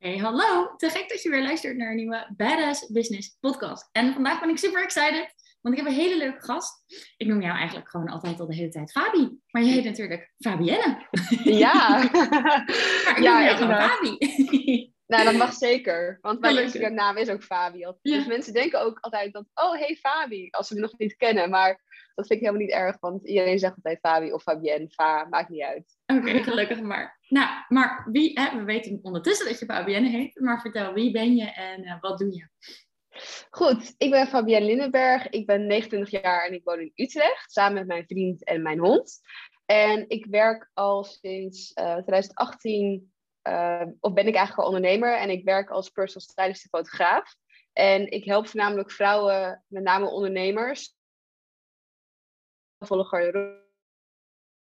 [0.00, 0.74] Hey, hallo.
[0.76, 3.88] Te gek dat je weer luistert naar een nieuwe Badass Business podcast.
[3.92, 6.84] En vandaag ben ik super excited, want ik heb een hele leuke gast.
[7.16, 9.38] Ik noem jou eigenlijk gewoon altijd al de hele tijd Fabi.
[9.50, 11.06] Maar je heet natuurlijk Fabienne.
[11.44, 11.88] Ja.
[13.04, 13.88] maar ik Ja, noem jou gewoon.
[13.90, 14.89] Fabi.
[15.10, 16.18] Nou, dat mag zeker.
[16.20, 16.64] Want mijn leuk.
[16.64, 17.78] Instagram naam is ook Fabi.
[17.78, 17.94] Ja.
[18.02, 21.50] Dus mensen denken ook altijd dat, oh, hey Fabi, als ze me nog niet kennen.
[21.50, 21.68] Maar
[22.14, 25.48] dat vind ik helemaal niet erg, want iedereen zegt altijd Fabi of Fabienne, Fa, maakt
[25.48, 25.96] niet uit.
[26.06, 27.18] Oké, gelukkig maar.
[27.28, 30.40] Nou, maar wie, hè, we weten ondertussen dat je Fabienne heet.
[30.40, 32.48] Maar vertel, wie ben je en eh, wat doe je?
[33.50, 35.28] Goed, ik ben Fabienne Lindenberg.
[35.28, 38.78] Ik ben 29 jaar en ik woon in Utrecht, samen met mijn vriend en mijn
[38.78, 39.20] hond.
[39.66, 43.12] En ik werk al sinds eh, 2018,
[43.50, 45.18] eh, of ben ik eigenlijk al ondernemer.
[45.18, 47.34] En ik werk als personal stylist en fotograaf.
[47.72, 50.94] En ik help voornamelijk vrouwen, met name ondernemers,
[52.78, 53.68] volle garderobe,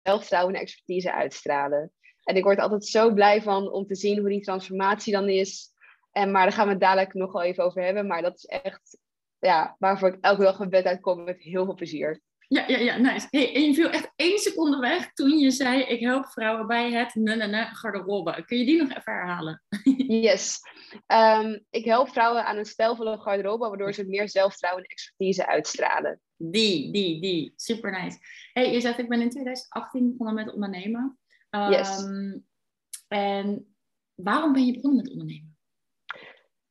[0.02, 1.91] zelfvertrouwen en expertise uitstralen.
[2.23, 5.73] En ik word altijd zo blij van om te zien hoe die transformatie dan is.
[6.11, 8.07] En, maar daar gaan we het dadelijk nog wel even over hebben.
[8.07, 8.97] Maar dat is echt
[9.39, 12.22] ja, waarvoor ik elke dag mijn bed uitkom met heel veel plezier.
[12.47, 13.27] Ja, ja, ja, nice.
[13.29, 16.91] Hey, en je viel echt één seconde weg toen je zei: Ik help vrouwen bij
[16.91, 18.43] het ne, garderobe.
[18.45, 19.63] Kun je die nog even herhalen?
[20.07, 20.59] Yes.
[21.05, 26.21] Ehm, ik help vrouwen aan een stijlvolle garderobe, waardoor ze meer zelfvertrouwen en expertise uitstralen.
[26.38, 27.53] Die, die, die.
[27.55, 28.17] Super nice.
[28.53, 31.19] Hey, je zegt: Ik ben in 2018 begonnen met ondernemen.
[31.49, 32.03] Yes.
[32.03, 32.38] Ehm,
[33.07, 33.75] En
[34.16, 35.57] waarom ben je begonnen met ondernemen?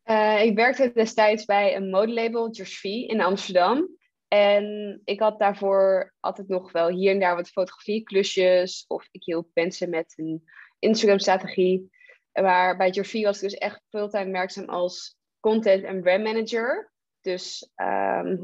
[0.02, 3.88] Eh, ik werkte destijds bij een modelabel, V, in Amsterdam.
[4.34, 8.84] En ik had daarvoor altijd nog wel hier en daar wat fotografieklusjes.
[8.86, 10.44] Of ik hielp mensen met een
[10.78, 11.90] Instagram-strategie.
[12.32, 16.92] Maar bij V was ik dus echt fulltime werkzaam als content en brand manager.
[17.20, 18.36] Dus ehm,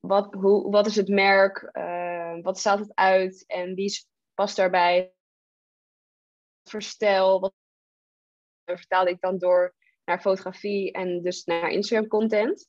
[0.00, 1.68] wat, hoe, wat is het merk?
[1.72, 3.44] Eh, wat staat het uit?
[3.46, 5.12] En wie past daarbij?
[6.64, 7.40] Stijl?
[7.40, 7.54] Wat
[8.64, 9.74] vertaalde ik dan door
[10.04, 12.68] naar fotografie en dus naar Instagram content.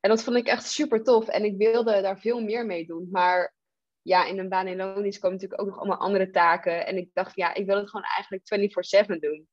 [0.00, 1.28] En dat vond ik echt super tof.
[1.28, 3.08] En ik wilde daar veel meer mee doen.
[3.10, 3.54] Maar
[4.02, 6.86] ja, in een baan in loondienst komen natuurlijk ook nog allemaal andere taken.
[6.86, 8.72] En ik dacht, ja, ik wil het gewoon eigenlijk
[9.14, 9.48] 24-7 doen.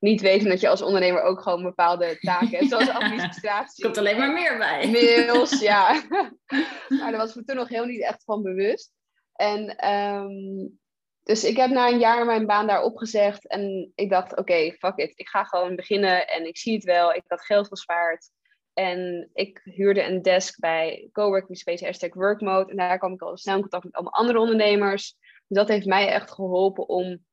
[0.00, 3.84] Niet weten dat je als ondernemer ook gewoon bepaalde taken hebt, zoals Er administratie.
[3.84, 4.90] komt alleen maar meer bij.
[4.90, 6.02] Mails, ja.
[6.88, 8.92] maar daar was ik me toen nog heel niet echt van bewust.
[9.32, 10.68] En ehm,
[11.22, 13.48] dus ik heb na een jaar mijn baan daar opgezegd.
[13.48, 15.12] En ik dacht, oké, fuck it.
[15.14, 17.14] Ik ga gewoon beginnen en ik zie het wel.
[17.14, 18.30] Ik had geld gespaard.
[18.74, 22.70] En ik huurde een desk bij Coworking Space, hashtag Workmode.
[22.70, 25.16] En daar kwam ik al snel in contact met allemaal andere ondernemers.
[25.20, 27.24] Dus dat heeft mij echt geholpen om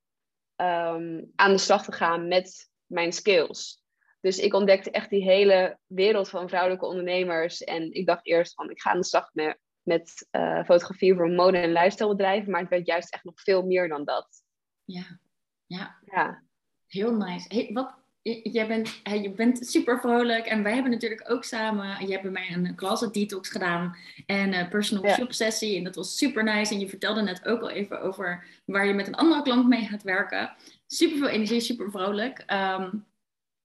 [0.56, 3.84] ehm, aan de slag te gaan met mijn skills.
[4.19, 7.63] Dus ik ontdekte echt die hele wereld van vrouwelijke ondernemers.
[7.63, 11.30] En ik dacht eerst van, ik ga aan de slag met, met eh, fotografie voor
[11.30, 12.51] mode- en lifestylebedrijven.
[12.51, 14.44] Maar het werd juist echt nog veel meer dan dat.
[14.84, 15.19] Ja,
[15.66, 16.00] ja.
[16.06, 16.44] Ja,
[16.88, 17.56] Heel nice.
[17.56, 22.11] Hey, wat, jij bent, je bent super vrolijk en wij hebben natuurlijk ook samen, je
[22.11, 23.95] hebt bij mij een closet detox gedaan
[24.25, 25.15] en een personal Ja.
[25.15, 28.47] shop sessie en dat was super nice en je vertelde net ook al even over
[28.65, 30.55] waar je met een andere klant mee gaat werken.
[30.87, 32.43] Super veel energie, super vrolijk.
[32.45, 32.87] Ehm,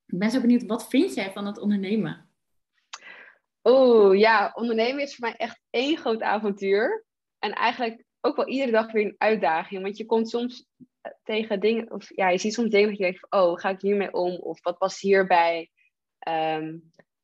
[0.05, 2.29] ik ben zo benieuwd, wat vind jij van het ondernemen?
[3.63, 7.05] Oeh, ja, ondernemen is voor mij echt één groot avontuur.
[7.39, 9.81] En eigenlijk ook wel iedere dag weer een uitdaging.
[9.81, 10.87] Want je komt soms eh,
[11.23, 13.81] tegen dingen, of ja, je ziet soms dingen dat je denkt van, oh, ga ik
[13.81, 14.35] hiermee om?
[14.35, 15.71] Of wat past hierbij?
[16.19, 16.77] Ehm,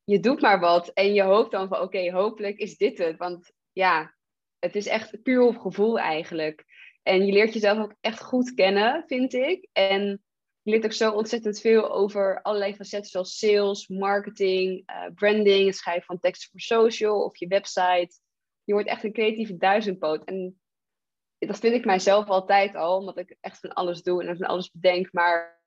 [0.04, 3.16] je doet maar wat en je hoopt dan van, oké, hopelijk is dit het.
[3.16, 4.14] Want ja,
[4.58, 6.64] het is echt puur op gevoel eigenlijk.
[7.02, 9.68] En je leert jezelf ook echt goed kennen, vind ik.
[9.72, 10.02] En
[10.62, 15.76] je leert ook zo ontzettend veel over allerlei facetten zoals sales, marketing, eh, branding, het
[15.76, 18.18] schrijven van teksten voor social of je website.
[18.64, 20.24] Je wordt echt een creatieve duizendpoot.
[20.24, 20.60] En
[21.46, 24.70] dat vind ik mijzelf altijd al, omdat ik echt van alles doe en van alles
[24.72, 25.62] bedenk, maar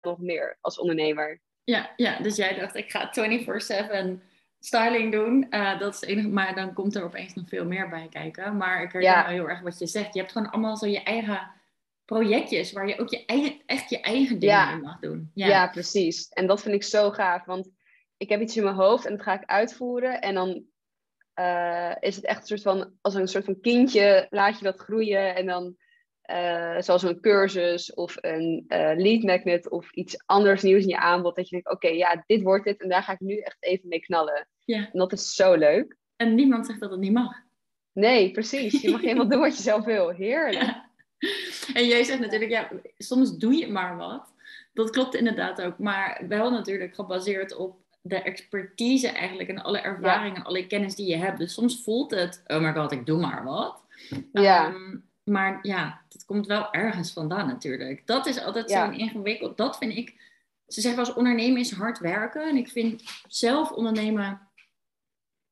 [0.00, 1.40] nog meer als ondernemer.
[1.64, 4.22] Ja, ja, dus jij dacht, ik ga 24-7
[4.58, 5.46] styling doen.
[5.50, 8.56] Eh, dat is het enige, maar dan komt er opeens nog veel meer bij kijken.
[8.56, 9.26] Maar ik herken Ja.
[9.26, 10.14] heel erg wat je zegt.
[10.14, 11.50] Je hebt gewoon allemaal zo je eigen
[12.04, 14.72] projectjes waar je ook je eigen, echt je eigen dingen Ja.
[14.72, 15.30] in mag doen.
[15.34, 15.68] Ja.
[15.68, 16.28] precies.
[16.28, 17.68] En dat vind ik zo gaaf, want
[18.16, 20.20] ik heb iets in mijn hoofd en dat ga ik uitvoeren.
[20.20, 20.64] En dan
[21.34, 24.78] eh, is het echt een soort van, als een soort van kindje, laat je dat
[24.78, 25.34] groeien.
[25.34, 25.76] En dan,
[26.22, 30.98] eh, zoals een cursus of een eh, lead magnet of iets anders nieuws in je
[30.98, 31.36] aanbod.
[31.36, 33.88] Dat je denkt, oké, ja, dit wordt het en daar ga ik nu echt even
[33.88, 34.48] mee knallen.
[34.64, 34.76] Ja.
[34.92, 35.96] En dat is zo leuk.
[36.16, 37.32] En niemand zegt dat het niet mag.
[37.92, 38.80] Nee, precies.
[38.82, 40.08] Je mag helemaal doen wat je zelf wil.
[40.08, 40.62] Heerlijk.
[40.62, 40.90] Ja.
[41.74, 44.32] En jij zegt natuurlijk, ja, soms doe je maar wat.
[44.72, 50.36] Dat klopt inderdaad ook, maar wel natuurlijk gebaseerd op de expertise eigenlijk en alle ervaring
[50.36, 51.38] en alle kennis die je hebt.
[51.38, 53.82] Dus soms voelt het, oh my god, ik doe maar wat.
[54.32, 54.66] Ja.
[54.66, 58.06] Ehm, maar ja, dat komt wel ergens vandaan natuurlijk.
[58.06, 58.84] Dat is altijd Ja.
[58.84, 59.56] zo'n ingewikkeld.
[59.56, 60.30] Dat vind ik
[60.72, 62.48] ze zeggen eens ondernemen is hard werken.
[62.48, 64.40] En ik vind zelf ondernemen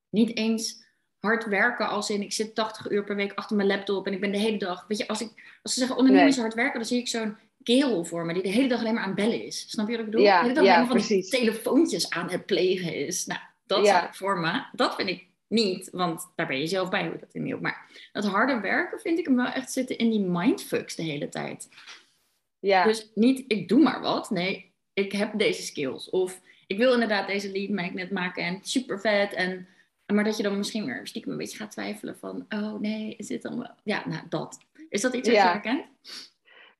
[0.09, 0.83] niet eens
[1.19, 4.19] hard werken als in ik zit 80 uur per week achter mijn laptop en ik
[4.19, 4.85] ben de hele dag.
[4.87, 7.37] Weet je, als, ik, als ze zeggen ondernemen is hard werken, dan zie ik zo'n
[7.63, 9.69] kerel voor me die de hele dag alleen maar aan bellen is.
[9.69, 10.25] Snap je wat ik bedoel?
[10.25, 11.29] Ja, de hele dag ja, alleen maar van precies.
[11.29, 13.25] telefoontjes aan het plegen is.
[13.25, 14.13] Nou, dat Ja.
[14.13, 14.63] voor me.
[14.71, 17.61] Dat vind ik niet, want daar ben je zelf bij, hoe dat in niet op.
[17.61, 21.29] Maar dat harde werken vind ik hem wel echt zitten in die mindfucks de hele
[21.29, 21.69] tijd.
[22.59, 24.29] Ja, Dus niet, ik doe maar wat.
[24.29, 26.09] Nee, ik heb deze skills.
[26.09, 29.33] Of ik wil inderdaad deze lead magnet maken en super vet.
[29.33, 29.67] En,
[30.13, 33.27] maar dat je dan misschien weer stiekem een beetje gaat twijfelen van, oh nee, is
[33.27, 33.71] dit dan wel...
[33.83, 34.57] Ja, nou dat.
[34.89, 35.85] Is dat iets wat je herkent?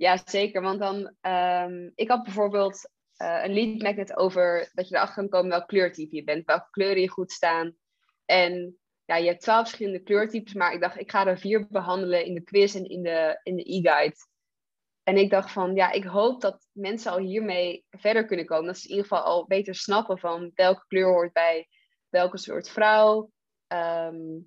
[0.02, 0.62] Ja, zeker.
[0.62, 5.30] Want dan, ehm, ik had bijvoorbeeld eh, een lead magnet over dat je erachter kan
[5.30, 7.76] komen welk kleurtype je bent, welke kleuren je goed staan.
[8.26, 12.26] En ja, je hebt twaalf verschillende kleurtypes, maar ik dacht, ik ga er vier behandelen
[12.26, 14.16] in de quiz en in de in de e-guide.
[15.04, 18.66] En ik dacht van, ja, ik hoop dat mensen al hiermee verder kunnen komen.
[18.66, 21.68] Dat ze in ieder geval al beter snappen van welke kleur hoort bij
[22.10, 23.32] welke soort vrouw.
[23.68, 24.40] Ehm,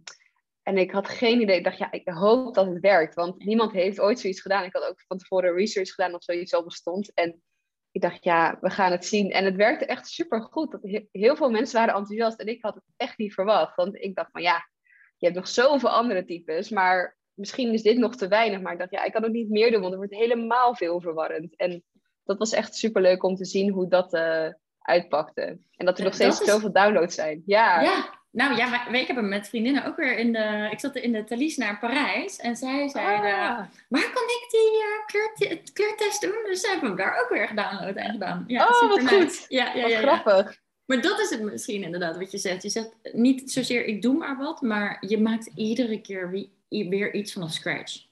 [0.64, 1.56] en ik had geen idee.
[1.56, 3.14] Ik dacht, ja, ik hoop dat het werkt.
[3.14, 4.64] Want niemand heeft ooit zoiets gedaan.
[4.64, 7.14] Ik had ook van tevoren research gedaan of zoiets al bestond.
[7.14, 7.42] En
[7.90, 9.30] ik dacht, ja, we gaan het zien.
[9.30, 10.78] En het werkte echt super goed.
[11.12, 12.40] Heel veel mensen waren enthousiast.
[12.40, 13.76] En ik had het echt niet verwacht.
[13.76, 14.68] Want ik dacht van, ja,
[15.16, 16.68] je hebt nog zoveel andere types.
[16.68, 18.60] Maar misschien is dit nog te weinig.
[18.60, 19.80] Maar ik dacht, ja, ik kan ook niet meer doen.
[19.80, 21.56] Want er wordt helemaal veel verwarrend.
[21.56, 21.84] En
[22.24, 25.58] dat was echt super leuk om te zien hoe dat eh, uitpakte.
[25.76, 27.42] En dat er nog steeds is- zoveel downloads zijn.
[27.46, 30.68] Ja, Ja, nou ja, wij- ik heb hem met vriendinnen ook weer in de...
[30.70, 33.32] Ik zat in de Thalys naar Parijs en zij zeiden...
[33.34, 33.58] Ah.
[33.88, 36.42] Waar kan ik die eh, kleurte- kleurtest doen?
[36.44, 38.44] Dus zij hebben hem daar ook weer gedownload en gedaan.
[38.46, 39.44] Ja, Oh, wat goed.
[39.48, 40.16] Ja, ja, wat ja, ja.
[40.16, 40.62] grappig.
[40.84, 42.62] Maar dat is het misschien inderdaad wat je zegt.
[42.62, 47.14] Je zegt niet zozeer ik doe maar wat, maar je maakt iedere keer wie- weer
[47.14, 48.06] iets vanaf scratch.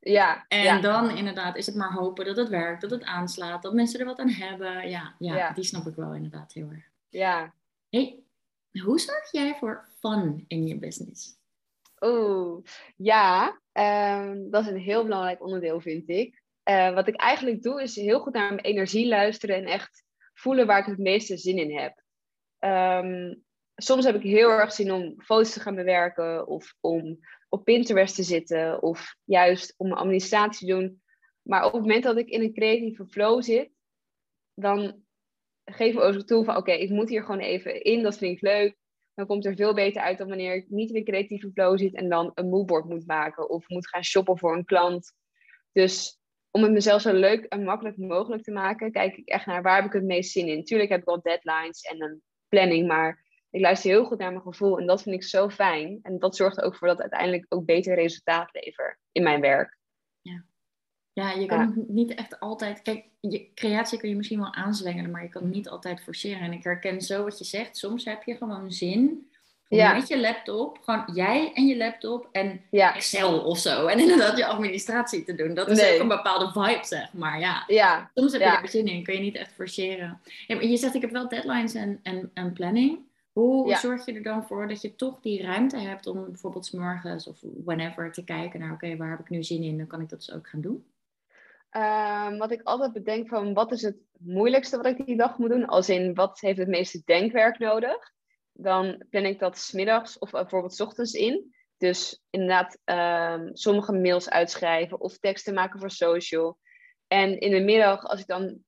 [0.00, 0.80] Ja, En ja.
[0.80, 4.06] dan inderdaad is het maar hopen dat het werkt, dat het aanslaat, dat mensen er
[4.06, 4.88] wat aan hebben.
[4.88, 5.50] Ja, ja, Ja.
[5.52, 6.84] die snap ik wel inderdaad heel erg.
[7.08, 7.52] ja.
[7.90, 8.16] Hey,
[8.78, 11.38] hoe zorg jij voor fun in je business?
[12.00, 12.64] Oeh,
[12.96, 16.42] ja, ehm, dat is een heel belangrijk onderdeel, vind ik.
[16.62, 20.66] Eh, wat ik eigenlijk doe, is heel goed naar mijn energie luisteren en echt voelen
[20.66, 22.02] waar ik het meeste zin in heb.
[22.58, 23.34] Ehm,
[23.74, 27.18] soms heb ik heel erg zin om foto's te gaan bewerken of om
[27.48, 31.02] op Pinterest te zitten of juist om administratie te doen.
[31.42, 33.70] Maar op het moment dat ik in een creatieve flow zit,
[34.54, 35.05] dan
[35.74, 38.42] geef me ook toe van oké, ik moet hier gewoon even in, dat vind ik
[38.42, 38.76] leuk
[39.16, 41.94] dan komt er veel beter uit dan wanneer ik niet in een creatieve flow zit
[41.94, 45.12] en dan een moodboard moet maken of moet gaan shoppen voor een klant.
[45.72, 46.20] Dus
[46.50, 49.76] om het mezelf zo leuk en makkelijk mogelijk te maken, kijk ik echt naar waar
[49.76, 50.64] heb ik het meest zin in.
[50.64, 54.42] Tuurlijk heb ik wel deadlines en een planning, maar ik luister heel goed naar mijn
[54.42, 55.98] gevoel en dat vind ik zo fijn.
[56.02, 59.75] En dat zorgt er ook voor dat uiteindelijk ook beter resultaat lever in mijn werk.
[61.16, 61.72] Ja, je kan Ja.
[61.86, 62.82] niet echt altijd.
[62.82, 66.40] Kijk, je creatie kun je misschien wel aanzwengelen, maar je kan het niet altijd forceren.
[66.40, 67.76] En ik herken zo wat je zegt.
[67.76, 69.28] Soms heb je gewoon zin
[69.68, 69.94] om Ja.
[69.94, 73.86] met je laptop, gewoon jij en je laptop en Ja, Excel of zo.
[73.86, 75.54] En inderdaad je administratie te doen.
[75.54, 75.94] Dat is Nee.
[75.94, 77.40] ook een bepaalde vibe, zeg maar.
[77.40, 80.20] Ja, ja, soms heb je daar zin in, kun je niet echt forceren.
[80.46, 82.98] Ja, maar je zegt, ik heb wel deadlines en, en, en planning.
[83.32, 83.78] Hoe Ja.
[83.78, 87.26] zorg je er dan voor dat je toch die ruimte hebt om bijvoorbeeld 's morgens
[87.26, 89.76] of whenever te kijken naar, oké, waar heb ik nu zin in?
[89.78, 90.84] Dan kan ik dat dus ook gaan doen.
[91.70, 95.50] Ehm, wat ik altijd bedenk van wat is het moeilijkste wat ik die dag moet
[95.50, 95.66] doen?
[95.66, 98.12] Als in wat heeft het meeste denkwerk nodig?
[98.52, 101.54] Dan plan ik dat smiddags of bijvoorbeeld ochtends in.
[101.76, 106.58] Dus inderdaad ehm, sommige mails uitschrijven of teksten maken voor social.
[107.06, 108.64] En in de middag, als ik dan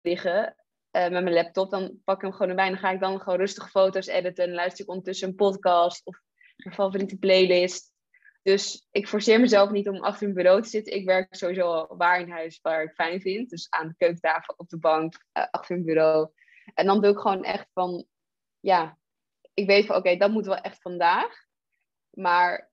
[0.00, 0.56] liggen
[0.90, 2.64] eh, met mijn laptop, dan pak ik hem gewoon erbij.
[2.64, 4.44] En dan ga ik dan gewoon rustig foto's editen.
[4.44, 6.20] En luister ik ondertussen een podcast of
[6.56, 7.92] mijn favoriete playlist.
[8.42, 10.94] Dus ik forceer mezelf niet om achter een bureau te zitten.
[10.94, 13.50] Ik werk sowieso waar in huis waar ik fijn vind.
[13.50, 16.30] Dus aan de keukentafel, op de bank, eh, achter een bureau.
[16.74, 18.06] En dan doe ik gewoon echt van,
[18.60, 18.98] ja,
[19.54, 21.46] ik weet van oké, dat moet wel echt vandaag.
[22.10, 22.70] Maar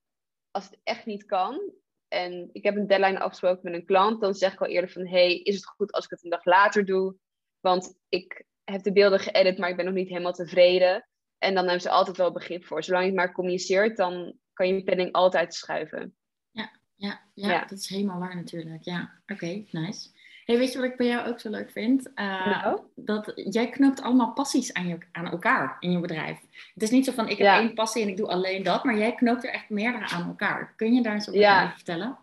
[0.52, 1.74] als het echt niet kan
[2.08, 5.08] en ik heb een deadline afgesproken met een klant, dan zeg ik al eerder van
[5.08, 7.16] hey, is het goed als ik het een dag later doe?
[7.60, 11.08] Want ik heb de beelden geëdit, maar ik ben nog niet helemaal tevreden.
[11.38, 12.84] En dan hebben ze altijd wel begrip voor.
[12.84, 16.16] Zolang je het maar communiceert, dan kan je planning altijd schuiven.
[16.52, 17.60] Ja, ja, Ja.
[17.60, 18.84] dat is helemaal waar natuurlijk.
[18.84, 20.10] Ja, oké, nice.
[20.46, 22.08] Hey, weet je wat ik bij jou ook zo leuk vind?
[22.16, 22.82] Uh, Nou?
[22.96, 26.40] Dat jij knoopt allemaal passies aan, je, aan elkaar in je bedrijf.
[26.74, 27.58] Het is niet zo van ik heb Ja.
[27.60, 30.74] één passie en ik doe alleen dat, maar jij knoopt er echt meerdere aan elkaar.
[30.76, 31.64] Kun je daar eens wat Ja.
[31.64, 32.18] over vertellen?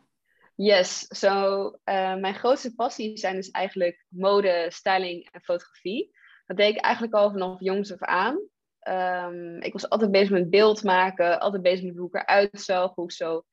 [0.54, 6.16] Yes, zo eh, mijn grootste passies zijn dus eigenlijk mode, styling en fotografie.
[6.46, 8.38] Dat deed ik eigenlijk al vanaf jongs af aan.
[8.82, 12.94] Ehm, ik was altijd bezig met beeld maken, altijd bezig met hoe ik eruit zag,
[12.94, 13.44] hoe ik zo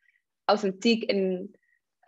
[0.46, 1.52] authentiek en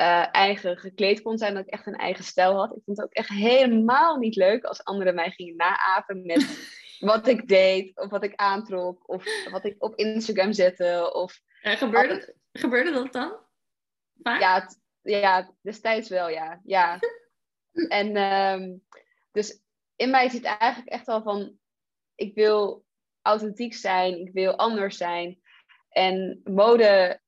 [0.02, 2.76] uh, eigen gekleed kon zijn, dat ik echt een eigen stijl had.
[2.76, 7.28] Ik vond het ook echt helemaal niet leuk als anderen mij gingen naapen met wat
[7.28, 11.12] ik deed, of wat ik aantrok, of wat ik op Instagram zette.
[11.14, 13.38] Of gebeurde, gebeurde dat dan?
[14.24, 14.70] Ja,
[15.02, 16.62] ja, destijds wel, ja.
[16.64, 17.00] ja.
[18.00, 18.84] en um,
[19.32, 19.62] dus
[19.96, 21.58] in mij zit eigenlijk echt al van,
[22.16, 22.86] ik wil
[23.22, 25.40] authentiek zijn, ik wil anders zijn.
[25.90, 27.20] En mode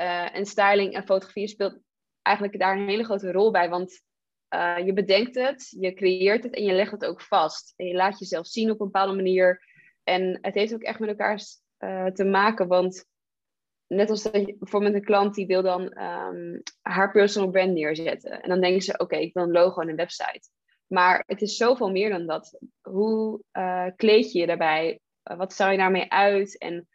[0.00, 1.78] uh, en styling en fotografie speelt
[2.22, 3.68] eigenlijk daar een hele grote rol bij.
[3.68, 4.02] Want
[4.54, 7.72] uh, je bedenkt het, je creëert het en je legt het ook vast.
[7.76, 9.62] En je laat jezelf zien op een bepaalde manier.
[10.02, 11.40] En het heeft ook echt met elkaar
[11.78, 12.68] uh, te maken.
[12.68, 13.04] Want
[13.86, 18.42] net als dat je, bijvoorbeeld een klant die wil dan um, haar personal brand neerzetten.
[18.42, 20.48] En dan denken ze, oké, ik wil een logo en een website.
[20.86, 22.58] Maar het is zoveel meer dan dat.
[22.80, 23.40] Hoe
[23.96, 25.00] kleed je je daarbij?
[25.24, 26.58] Wat zou je daarmee uit?
[26.58, 26.88] En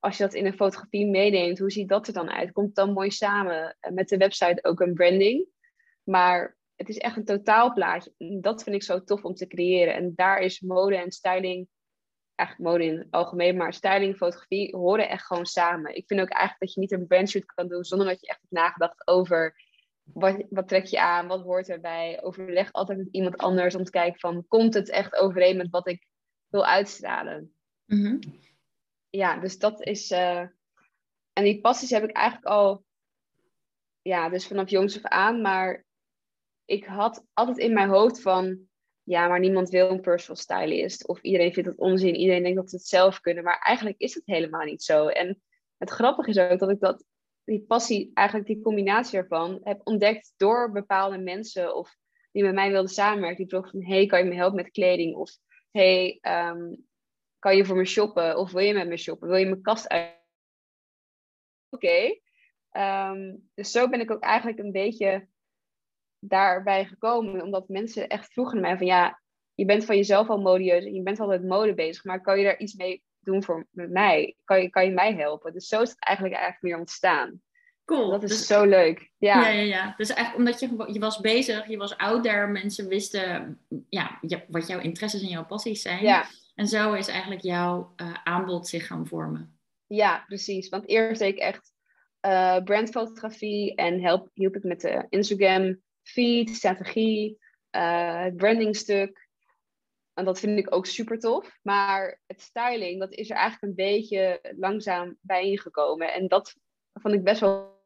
[0.00, 2.52] als je dat in een fotografie meeneemt, hoe ziet dat er dan uit?
[2.52, 3.76] Komt het dan mooi samen?
[3.92, 5.46] Met de website ook een branding.
[6.02, 8.12] Maar het is echt een totaalplaatje.
[8.40, 9.94] Dat vind ik zo tof om te creëren.
[9.94, 11.68] En daar is mode en styling,
[12.34, 15.96] eigenlijk mode in het algemeen, maar styling en fotografie horen echt gewoon samen.
[15.96, 18.40] Ik vind ook eigenlijk dat je niet een brandshoot kan doen zonder dat je echt
[18.40, 19.62] hebt nagedacht over
[20.02, 22.22] wat, wat trek je aan, wat hoort erbij.
[22.22, 25.88] Overleg altijd met iemand anders om te kijken van, komt het echt overeen met wat
[25.88, 26.06] ik
[26.48, 27.54] wil uitstralen?
[27.84, 28.20] Mm
[29.14, 30.10] ja, dus dat is.
[30.10, 30.40] Uh...
[31.32, 32.84] en die passies heb ik eigenlijk al.
[34.02, 35.40] Ja, dus vanaf jongs af aan.
[35.40, 35.84] Maar
[36.64, 38.58] ik had altijd in mijn hoofd van.
[39.02, 41.08] Ja, maar niemand wil een personal stylist.
[41.08, 42.14] Of iedereen vindt het onzin.
[42.14, 43.44] Iedereen denkt dat ze het zelf kunnen.
[43.44, 45.06] Maar eigenlijk is het helemaal niet zo.
[45.06, 45.42] En
[45.76, 47.04] het grappige is ook dat ik dat,
[47.44, 51.76] die passie, eigenlijk die combinatie ervan, heb ontdekt door bepaalde mensen.
[51.76, 51.96] Of
[52.32, 53.38] die met mij wilden samenwerken.
[53.38, 55.14] Die vroegen van, hey, kan je me helpen met kleding?
[55.16, 55.30] Of,
[55.70, 56.86] hey, um,
[57.44, 58.36] kan je voor me shoppen?
[58.36, 59.28] Of wil je met me shoppen?
[59.28, 60.12] Wil je mijn kast uit?
[61.68, 62.18] Oké.
[62.70, 65.28] Ehm, dus zo ben ik ook eigenlijk een beetje
[66.18, 67.42] daarbij gekomen.
[67.42, 69.20] Omdat mensen echt vroegen mij van ja,
[69.54, 72.04] je bent van jezelf al modieus en je bent al met mode bezig.
[72.04, 74.36] Maar kan je daar iets mee doen voor met mij?
[74.44, 75.52] Kan je, kan je mij helpen?
[75.52, 77.42] Dus zo is het eigenlijk, eigenlijk meer ontstaan.
[77.84, 78.10] Cool.
[78.10, 79.10] Dat is dus, zo leuk.
[79.18, 79.40] Ja.
[79.40, 79.94] ja, ja, ja.
[79.96, 83.58] Dus eigenlijk omdat je, je was bezig, je was out there, mensen wisten
[83.88, 86.02] ja, wat jouw interesses en jouw passies zijn.
[86.02, 86.26] Ja.
[86.54, 89.58] En zo is eigenlijk jouw uh, aanbod zich gaan vormen.
[89.86, 90.68] Ja, precies.
[90.68, 91.72] Want eerst deed ik echt
[92.26, 97.38] uh, brandfotografie en help, hielp ik met de Instagram feed, strategie,
[97.70, 99.28] uh, het brandingstuk.
[100.14, 101.58] En dat vind ik ook super tof.
[101.62, 106.12] Maar het styling, dat is er eigenlijk een beetje langzaam bij ingekomen.
[106.12, 106.56] En dat
[106.92, 107.82] vond ik best wel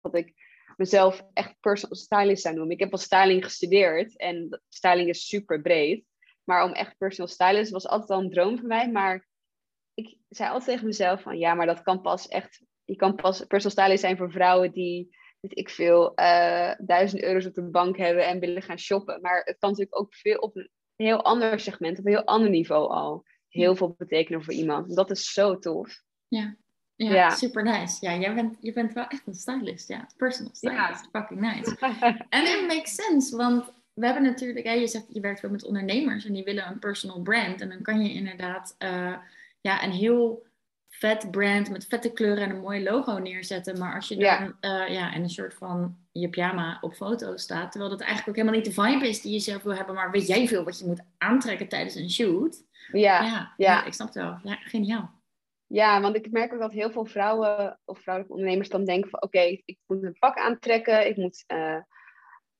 [0.00, 0.32] dat ik
[0.76, 2.74] mezelf echt personal stylist zou noemen.
[2.74, 6.04] Ik heb al styling gestudeerd en styling is super breed.
[6.44, 8.90] Maar om echt personal stylist was altijd al een droom van mij.
[8.90, 9.28] Maar
[9.94, 12.62] ik zei altijd tegen mezelf van ja, maar dat kan pas echt.
[12.84, 17.46] Je kan pas personal stylist zijn voor vrouwen die, weet ik veel, uh, duizend euro's
[17.46, 19.20] op de bank hebben en willen gaan shoppen.
[19.20, 22.50] Maar het kan natuurlijk ook veel op een heel ander segment, op een heel ander
[22.50, 24.96] niveau al heel veel betekenen voor iemand.
[24.96, 26.02] Dat is zo tof.
[26.28, 26.56] Ja.
[26.96, 28.06] Ja, super nice.
[28.06, 29.88] Ja, jij bent, je bent wel echt een stylist.
[29.88, 31.08] Ja, personal stylist.
[31.12, 31.20] Ja.
[31.20, 31.76] Fucking nice.
[32.28, 35.64] En it makes sense, want we hebben natuurlijk, hè, je zegt je werkt veel met
[35.64, 37.60] ondernemers en die willen een personal brand.
[37.60, 39.16] En dan kan je inderdaad uh,
[39.60, 40.46] ja, een heel
[40.88, 43.78] vet brand met vette kleuren en een mooi logo neerzetten.
[43.78, 44.86] Maar als je dan ja.
[44.86, 48.44] Uh, ja, in een soort van je pyjama op foto staat, terwijl dat eigenlijk ook
[48.44, 50.78] helemaal niet de vibe is die je zelf wil hebben, maar weet jij veel wat
[50.78, 52.62] je moet aantrekken tijdens een shoot?
[52.92, 53.84] Ja, ja, ja.
[53.84, 54.38] ik snap het wel.
[54.42, 55.10] Ja, geniaal.
[55.66, 59.22] Ja, want ik merk ook dat heel veel vrouwen of vrouwelijke ondernemers dan denken van
[59.22, 61.76] oké, ik moet een pak aantrekken, ik moet uh,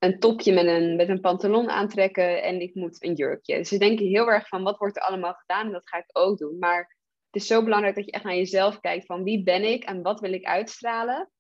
[0.05, 3.57] een topje met een, met een pantalon aantrekken en ik moet een jurkje.
[3.57, 6.09] Dus ze denken heel erg van wat wordt er allemaal gedaan en dat ga ik
[6.13, 6.59] ook doen.
[6.59, 6.97] Maar
[7.31, 10.03] het is zo belangrijk dat je echt naar jezelf kijkt van wie ben ik en
[10.03, 11.31] wat wil ik uitstralen.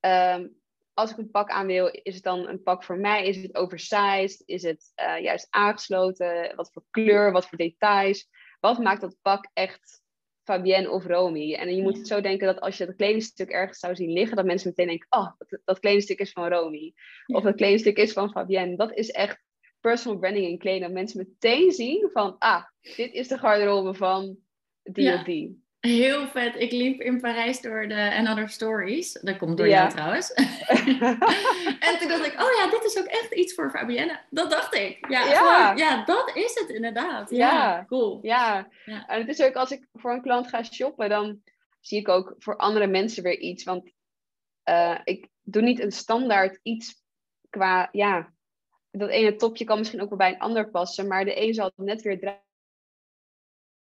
[0.00, 0.60] Um,
[0.94, 3.26] als ik een pak aan wil, is het dan een pak voor mij?
[3.26, 4.42] Is het oversized?
[4.44, 6.52] Is het uh, juist aangesloten?
[6.54, 7.32] Wat voor kleur?
[7.32, 8.28] Wat voor details?
[8.60, 10.02] Wat maakt dat pak echt
[10.46, 11.54] Fabienne of Romy.
[11.54, 14.36] En je moet het zo denken dat als je dat kledingstuk ergens zou zien liggen,
[14.36, 16.94] dat mensen meteen denken, oh, dat, dat kledingstuk is van Romy.
[17.26, 18.76] Of dat kledingstuk is van Fabienne.
[18.76, 19.44] Dat is echt
[19.80, 20.84] personal branding in kleding.
[20.84, 22.64] Dat mensen meteen zien van, ah,
[22.96, 24.38] dit is de garderobe van
[24.82, 25.14] die ja.
[25.14, 25.64] of die.
[25.86, 26.56] Heel vet.
[26.56, 29.12] Ik liep in Parijs door de Another Stories.
[29.12, 30.32] Dat komt door jou trouwens.
[31.86, 34.20] en toen dacht ik, oh ja, dit is ook echt iets voor Fabienne.
[34.30, 35.06] Dat dacht ik.
[35.08, 35.72] Ja, ja.
[35.76, 37.30] ja dat is het inderdaad.
[37.30, 38.18] Ja, cool.
[38.22, 38.68] Ja.
[38.84, 41.42] en het is ook als ik voor een klant ga shoppen, dan
[41.80, 43.64] zie ik ook voor andere mensen weer iets.
[43.64, 43.90] Want
[44.68, 47.02] uh, ik doe niet een standaard iets
[47.50, 48.32] qua, ja,
[48.90, 51.72] dat ene topje kan misschien ook wel bij een ander passen, maar de een zal
[51.76, 52.44] het net weer draaien.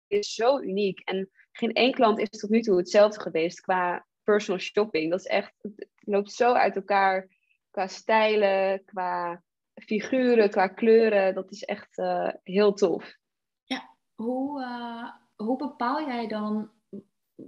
[0.10, 1.00] Is zo uniek.
[1.00, 5.10] En geen één klant is tot nu toe hetzelfde geweest qua personal shopping.
[5.10, 7.28] Dat is echt, het loopt zo uit elkaar.
[7.72, 11.34] qua stijlen, qua figuren, qua kleuren.
[11.34, 13.16] Dat is echt uh, heel tof.
[13.64, 16.72] Ja, hoe, uh, hoe bepaal jij dan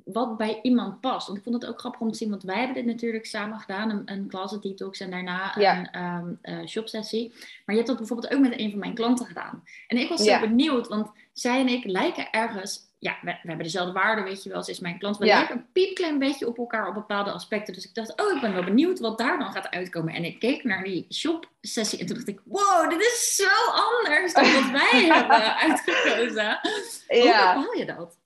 [0.05, 1.27] wat bij iemand past.
[1.27, 3.59] Want ik vond het ook grappig om te zien, want wij hebben dit natuurlijk samen
[3.59, 7.29] gedaan, een, een closet detox en daarna een um, uh, shopsessie.
[7.29, 9.63] Maar je hebt dat bijvoorbeeld ook met een van mijn klanten gedaan.
[9.87, 13.65] En ik was zo benieuwd, want zij en ik lijken ergens, ja, we, we, hebben
[13.65, 15.17] dezelfde waarden, weet je wel, ze is mijn klant.
[15.17, 17.73] We lijken een piepklein beetje op elkaar op bepaalde aspecten.
[17.73, 20.13] Dus ik dacht, oh, ik ben wel benieuwd wat daar dan gaat uitkomen.
[20.13, 24.33] En ik keek naar die shopsessie en toen dacht ik, wow, dit is zo anders
[24.33, 26.59] dan wat wij hebben uitgekozen.
[27.07, 28.19] Hoe bepaal je dat?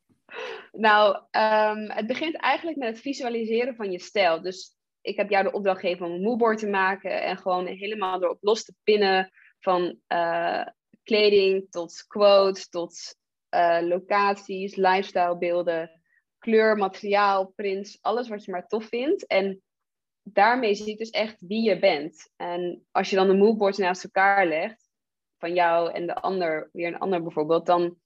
[0.77, 4.41] Nou, um, het begint eigenlijk met het visualiseren van je stijl.
[4.41, 8.23] Dus ik heb jou de opdracht gegeven om een moodboard te maken en gewoon helemaal
[8.23, 10.65] erop los te pinnen van uh,
[11.03, 13.15] kleding tot quotes, tot
[13.55, 16.01] uh, locaties, lifestylebeelden,
[16.39, 19.27] kleur, materiaal, prints, alles wat je maar tof vindt.
[19.27, 19.61] En
[20.23, 22.31] daarmee zie je dus echt wie je bent.
[22.35, 24.89] En als je dan de moodboards naast elkaar legt,
[25.37, 27.97] van jou en de ander, weer een ander bijvoorbeeld, dan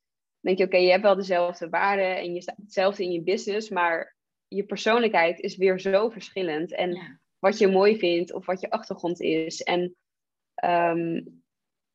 [0.41, 3.69] denk je, oké, je hebt wel dezelfde waarden en je staat hetzelfde in je business,
[3.69, 4.15] maar
[4.48, 6.74] je persoonlijkheid is weer zo verschillend.
[6.74, 9.62] En wat je mooi vindt of wat je achtergrond is.
[9.62, 9.96] En
[10.65, 11.41] um,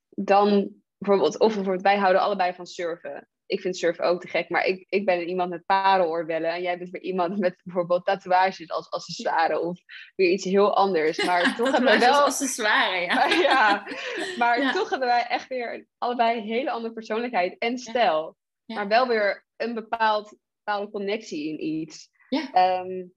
[0.09, 4.49] dan bijvoorbeeld, of bijvoorbeeld, wij houden allebei van surfen ik vind surfen ook te gek,
[4.49, 8.71] maar ik, ik ben iemand met parenoorbellen en jij bent weer iemand met bijvoorbeeld tatoeages
[8.71, 9.81] als accessoire of
[10.17, 11.25] weer iets heel anders.
[11.25, 12.25] Maar toch hebben we wel.
[12.25, 13.27] accessoire, ja.
[13.27, 13.87] ja,
[14.39, 18.37] maar toch hebben wij echt weer allebei een hele andere persoonlijkheid en stijl.
[18.67, 22.09] Maar wel weer een bepaald, bepaalde connectie in iets.
[22.29, 22.81] Ja.
[22.81, 23.15] Um,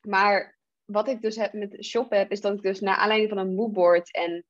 [0.00, 3.38] maar wat ik dus heb met shop heb, is dat ik dus naar aanleiding van
[3.38, 4.44] een moodboard en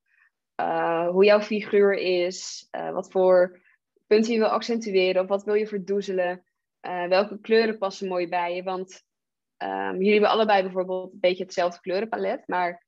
[0.60, 3.60] uh, hoe jouw figuur is, uh, wat voor
[4.08, 6.44] punten je wil accentueren of wat wil je verdoezelen.
[6.86, 8.62] Uh, welke kleuren passen mooi bij je?
[8.62, 9.02] Want
[9.62, 12.42] um, jullie hebben allebei bijvoorbeeld een beetje hetzelfde kleurenpalet.
[12.46, 12.86] Maar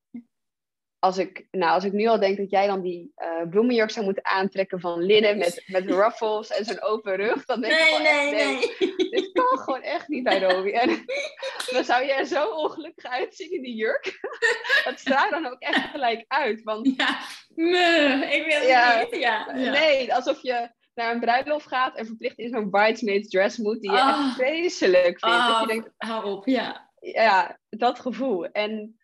[1.01, 4.05] als ik, nou, als ik nu al denk dat jij dan die uh, bloemenjurk zou
[4.05, 8.03] moeten aantrekken van linnen met, met ruffles en zo'n open rug, dan denk nee, ik
[8.03, 10.73] nee, nee, dit kan gewoon echt niet bij Robbie.
[10.73, 11.05] En
[11.73, 14.21] dan zou je er zo ongelukkig uitzien in die jurk.
[14.85, 16.63] Dat straalt dan ook echt gelijk uit.
[16.63, 17.19] Want, ja,
[17.55, 19.21] me, ik wil het niet.
[19.21, 19.71] Ja, ja.
[19.71, 23.91] Nee, alsof je naar een bruiloft gaat en verplicht in zo'n bridesmaid dress moet, die
[23.91, 24.35] je echt ah.
[24.35, 25.25] vreselijk vindt.
[25.25, 26.91] Oh, dat je denkt, hou op, ja.
[27.01, 28.47] Ja, dat gevoel.
[28.47, 28.99] En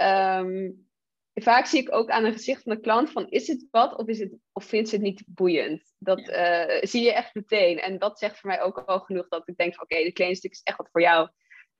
[0.00, 0.88] um,
[1.34, 4.06] vaak zie ik ook aan een gezicht van de klant van, is het wat of,
[4.06, 5.94] is het, of vindt ze het niet boeiend?
[5.98, 7.78] Dat uh, zie je echt meteen.
[7.78, 10.42] En dat zegt voor mij ook al genoeg dat ik denk van, oké, dit kleding
[10.42, 11.28] is echt wat voor jou.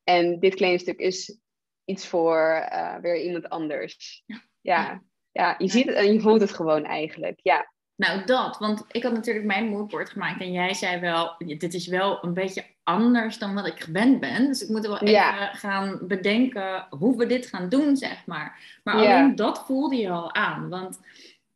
[0.05, 1.39] En dit kleding is
[1.85, 4.23] iets voor uh, weer iemand anders.
[4.27, 4.43] Ja.
[4.61, 5.03] ja.
[5.33, 7.41] Ja, je ziet het en je voelt het gewoon eigenlijk.
[7.43, 7.73] Ja.
[8.01, 8.59] Nou, dat.
[8.59, 10.41] Want ik had natuurlijk mijn moodboard gemaakt.
[10.41, 14.47] En jij zei wel, dit is wel een beetje anders dan wat ik gewend ben.
[14.47, 18.79] Dus ik moet er wel even gaan bedenken hoe we dit gaan doen, zeg maar.
[18.85, 20.69] Maar alleen dat voelde je al aan.
[20.69, 21.01] Want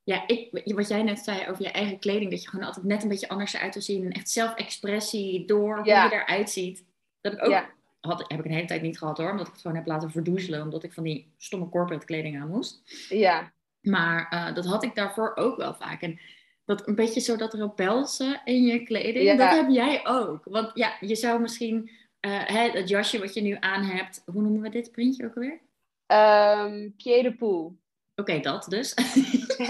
[0.03, 2.31] ja, ik, wat jij net zei over je eigen kleding.
[2.31, 4.05] Dat je gewoon altijd net een beetje anders eruit wil zien.
[4.05, 6.85] En echt zelfexpressie door hoe je eruit ziet.
[7.21, 7.73] Dat ik ook...
[8.01, 9.31] Had, heb ik een hele tijd niet gehad hoor.
[9.31, 10.63] Omdat ik het gewoon heb laten verdoezelen.
[10.63, 12.83] Omdat ik van die stomme corporate kleding aan moest.
[13.09, 13.53] Ja.
[13.81, 16.03] Maar uh, dat had ik daarvoor ook wel vaak.
[16.03, 16.19] En
[16.65, 20.45] dat een beetje zo dat rebelse in je kleding, dat heb jij ook.
[20.45, 21.91] Want ja, je zou misschien
[22.27, 25.35] uh, hè, het jasje wat je nu aan hebt, hoe noemen we dit printje ook
[25.35, 25.61] alweer?
[26.07, 27.77] Um, Pied de Poel.
[28.17, 28.95] Oké, dat dus.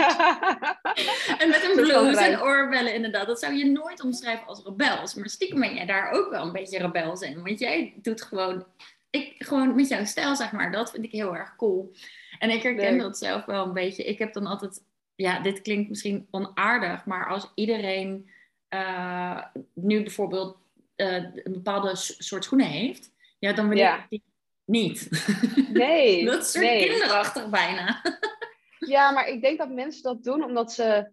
[1.41, 3.27] en met een blouse en oorbellen inderdaad.
[3.27, 5.15] Dat zou je nooit omschrijven als rebels.
[5.15, 7.43] Maar stiekem ben jij daar ook wel een beetje rebels in.
[7.43, 8.67] Want jij doet gewoon,
[9.11, 10.73] ik, gewoon met jouw stijl, zeg maar.
[10.73, 11.93] Dat vind ik heel erg cool.
[12.39, 14.05] En ik herken dat zelf wel een beetje.
[14.05, 14.83] Ik heb dan altijd,
[15.17, 18.31] ja, dit klinkt misschien onaardig, maar als iedereen
[18.69, 20.59] uh, nu bijvoorbeeld
[20.97, 24.23] uh, een bepaalde soort schoenen heeft, ja, dan wil ik die
[24.65, 25.09] niet.
[25.73, 26.25] Nee.
[26.25, 26.89] dat is soort nee.
[26.89, 28.03] kinderachtig bijna.
[28.79, 31.11] ja, maar ik denk dat mensen dat doen omdat ze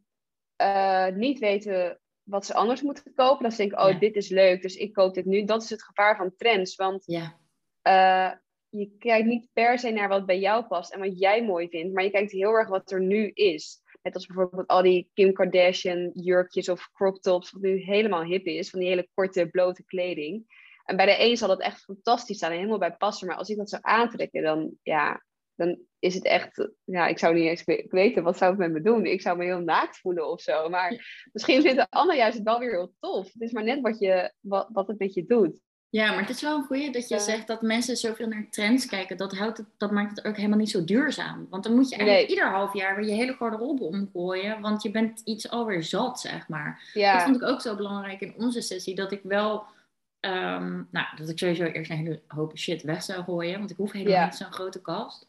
[0.62, 3.44] uh, niet weten wat ze anders moeten kopen.
[3.44, 4.00] Dat ze denken, oh, ja.
[4.00, 5.46] dit is leuk, dus ik koop dit nu.
[5.46, 6.76] Dat is het gevaar van trends.
[6.76, 7.40] Want ja
[8.72, 11.94] je kijkt niet per se naar wat bij jou past en wat jij mooi vindt,
[11.94, 13.81] maar je kijkt heel erg wat er nu is.
[14.02, 18.46] Net als bijvoorbeeld al die Kim Kardashian jurkjes of crop tops, wat nu helemaal hip
[18.46, 20.46] is, van die hele korte, blote kleding.
[20.86, 23.50] En bij de een zal dat echt fantastisch zijn en helemaal bij passen, maar als
[23.50, 25.24] ik dat zou aantrekken, dan, ja,
[25.56, 28.82] dan is het echt, ja, ik zou niet eens weten, wat zou het met me
[28.82, 29.06] doen?
[29.06, 30.90] Ik zou me heel naakt voelen of zo, maar
[31.34, 33.34] misschien vindt de ander juist het wel weer heel tof.
[33.34, 35.60] Het is maar net wat, je, wat, wat het met je doet.
[35.92, 38.86] Ja, maar het is wel een goeie dat je zegt dat mensen zoveel naar trends
[38.86, 39.18] kijken.
[39.18, 41.48] Dat, houdt het, dat maakt het ook helemaal niet zo duurzaam.
[41.50, 44.62] Want dan moet je eigenlijk ieder half jaar weer je hele garderobe omgooien.
[44.62, 46.82] Want je bent iets alweer zat, zeg maar.
[46.94, 47.14] Ja.
[47.14, 48.96] Dat vond ik ook zo belangrijk in onze sessie.
[48.96, 49.64] Dat ik wel...
[50.20, 53.58] Um, nou, dat ik sowieso eerst een hele hoop shit weg zou gooien.
[53.58, 55.28] Want ik hoef helemaal niet zo'n grote kast.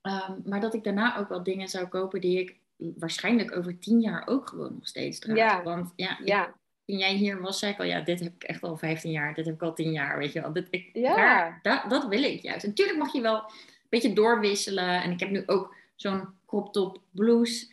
[0.00, 4.00] Ehm, maar dat ik daarna ook wel dingen zou kopen die ik waarschijnlijk over tien
[4.00, 5.62] jaar ook gewoon nog steeds draag.
[5.62, 6.54] Want ja, Ja,
[6.86, 9.34] toen jij hier was, zei ik al, ja, dit heb ik echt al 15 jaar,
[9.34, 10.52] dit heb ik al 10 jaar, weet je wel.
[10.52, 11.14] Dit, ik, Ja.
[11.16, 12.66] daar- dat, dat wil ik juist.
[12.66, 13.50] Natuurlijk mag je wel een
[13.88, 15.02] beetje doorwisselen.
[15.02, 17.66] En ik heb nu ook zo'n crop top blouse,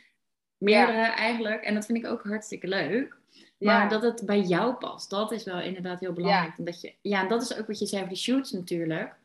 [0.57, 1.63] meerdere eigenlijk.
[1.63, 3.19] En dat vind ik ook hartstikke leuk.
[3.59, 3.87] Maar ja.
[3.87, 6.53] dat het bij jou past, dat is wel inderdaad heel belangrijk.
[6.57, 9.15] Dat je, ja, en dat is ook wat je zei over die shoots natuurlijk.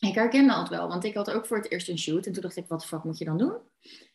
[0.00, 2.26] Ik herkende dat wel, want ik had ook voor het eerst een shoot.
[2.26, 3.54] En toen dacht ik, wat de fuck moet je dan doen?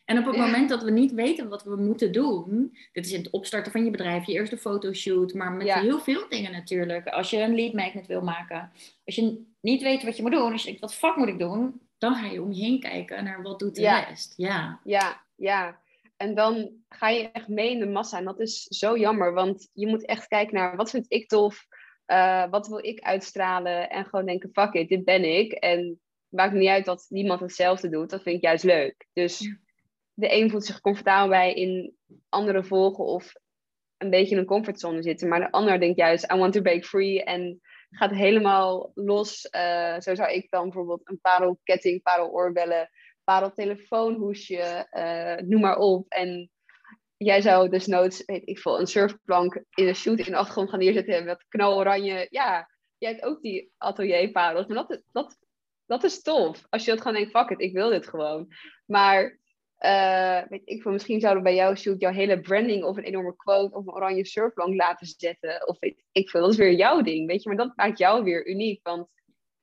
[0.06, 3.20] En op het moment dat we niet weten wat we moeten doen, dit is in
[3.24, 5.82] het opstarten van je bedrijf, je eerste fotoshoot, maar met Ja.
[5.82, 7.08] heel veel dingen natuurlijk.
[7.08, 8.72] Als je een lead magnet wil maken,
[9.06, 11.40] als je niet weet wat je moet doen, als je denkt, wat fuck moet ik
[11.40, 11.82] doen?
[11.98, 14.00] Dan ga je om je heen kijken naar wat doet de Ja.
[14.00, 14.34] rest.
[14.38, 15.82] Ja, Ja, ja.
[16.18, 18.18] En dan ga je echt mee in de massa.
[18.18, 21.66] En dat is zo jammer, want je moet echt kijken naar wat vind ik tof,
[22.06, 25.52] eh, wat wil ik uitstralen en gewoon denken, fuck it, dit ben ik.
[25.52, 29.06] En maakt niet uit dat niemand hetzelfde doet, dat vind ik juist leuk.
[29.14, 29.56] Dus.
[30.14, 31.96] De een voelt zich comfortabel bij in
[32.30, 33.34] andere volgen of
[33.98, 35.28] een beetje in een comfortzone zitten.
[35.28, 39.50] Maar de ander denkt juist, I want to break free en gaat helemaal los.
[39.50, 42.90] Eh, zo zou ik dan bijvoorbeeld een parelketting, pareloorbellen,
[43.24, 46.06] pareltelefoonhoesje, eh noem maar op.
[46.10, 46.52] En
[47.18, 50.80] jij zou desnoods, weet ik veel, een surfplank in een shoot in de achtergrond gaan
[50.80, 52.28] neerzetten met knaloranje.
[52.30, 54.68] Ja, jij hebt ook die atelierparels.
[54.68, 55.38] Maar dat, dat,
[55.86, 56.66] dat is tof.
[56.70, 58.48] Als je dat gewoon denkt, fuck it, ik wil dit gewoon.
[58.86, 59.40] Maar
[59.84, 63.04] eh, weet ik veel, misschien zouden we bij jouw shoot jouw hele branding of een
[63.04, 65.68] enorme quote of een oranje surfplank laten zetten.
[65.68, 67.50] Of weet ik veel, dat is weer jouw ding, weet je.
[67.50, 69.08] Maar dat maakt jou weer uniek, want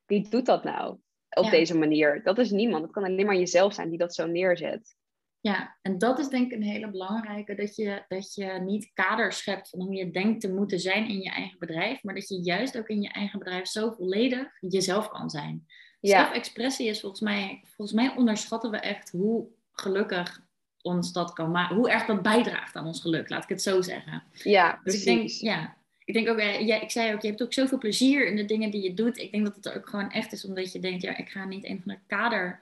[0.07, 0.99] wie doet dat nou
[1.31, 1.51] op Ja.
[1.51, 2.23] deze manier?
[2.23, 2.83] Dat is niemand.
[2.83, 4.97] Het kan alleen maar jezelf zijn die dat zo neerzet.
[5.41, 9.39] Ja, en dat is denk ik een hele belangrijke, dat je, dat je niet kaders
[9.39, 12.43] schept van hoe je denkt te moeten zijn in je eigen bedrijf, maar dat je
[12.43, 15.67] juist ook in je eigen bedrijf zo volledig jezelf kan zijn.
[16.01, 19.49] Ja, Zelfexpressie is volgens mij, volgens mij onderschatten we echt hoe
[19.81, 20.41] gelukkig
[20.83, 23.83] ons dat kan maken, hoe erg dat bijdraagt aan ons geluk, laat ik het zo
[23.83, 24.23] zeggen.
[24.33, 25.41] ja Dus ik denk, precies.
[25.41, 28.45] ja, ik denk ook, ja, ik zei ook, je hebt ook zoveel plezier in de
[28.45, 29.19] dingen die je doet.
[29.19, 31.45] Ik denk dat het er ook gewoon echt is, omdat je denkt, ja, ik ga
[31.45, 32.61] niet een van de kader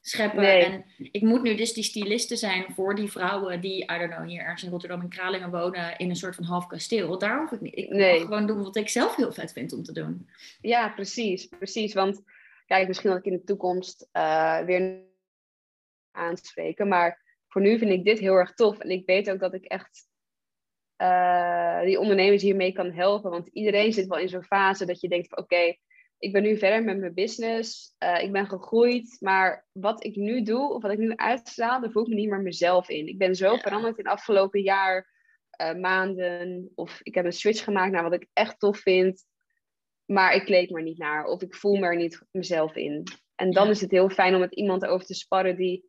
[0.00, 0.42] scheppen.
[0.42, 0.64] Nee.
[0.64, 4.28] En ik moet nu dus die styliste zijn voor die vrouwen die, I don't know,
[4.28, 7.18] hier ergens in Rotterdam in Kralingen wonen in een soort van half kasteel.
[7.18, 7.76] Daar hoef ik niet.
[7.76, 8.12] Ik Nee.
[8.18, 10.28] mag gewoon doen wat ik zelf heel vet vind om te doen.
[10.60, 11.94] Ja, precies, precies.
[11.94, 12.22] Want
[12.66, 15.06] kijk, misschien dat ik in de toekomst eh, weer
[16.18, 16.88] aanspreken.
[16.88, 18.78] Maar voor nu vind ik dit heel erg tof.
[18.78, 20.06] En ik weet ook dat ik echt
[20.96, 23.30] eh, die ondernemers hiermee kan helpen.
[23.30, 25.76] Want iedereen zit wel in zo'n fase dat je denkt van oké,
[26.18, 27.94] ik ben nu verder met mijn business.
[27.98, 29.16] eh, ik ben gegroeid.
[29.20, 32.28] Maar wat ik nu doe, of wat ik nu uitstraal, daar voel ik me niet
[32.28, 33.06] meer mezelf in.
[33.06, 33.58] Ik ben zo Ja.
[33.58, 35.10] veranderd in het afgelopen jaar,
[35.50, 36.70] eh, maanden.
[36.74, 39.24] Of ik heb een switch gemaakt naar wat ik echt tof vind.
[40.04, 41.24] Maar ik kleed me er niet naar.
[41.24, 43.02] Of ik voel me er niet mezelf in.
[43.34, 43.70] En dan Ja.
[43.70, 45.87] is het heel fijn om met iemand over te sparren die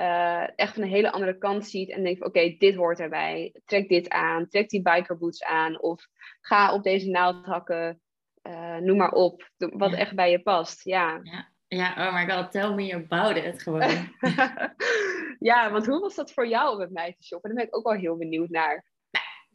[0.00, 1.90] eh, echt van een hele andere kant ziet.
[1.90, 3.54] En denkt oké, dit hoort erbij.
[3.64, 4.48] Trek dit aan.
[4.48, 5.80] Trek die bikerboots aan.
[5.80, 6.06] Of
[6.40, 8.00] ga op deze naald hakken.
[8.42, 9.50] Eh, noem maar op.
[9.56, 9.96] Wat Ja.
[9.96, 10.84] echt bij je past.
[10.84, 11.20] Ja.
[11.68, 14.08] Ja, oh my god, tell me about it gewoon.
[15.50, 17.50] ja, want hoe was dat voor jou om met mij te shoppen?
[17.50, 18.84] Daar ben ik ook wel heel benieuwd naar.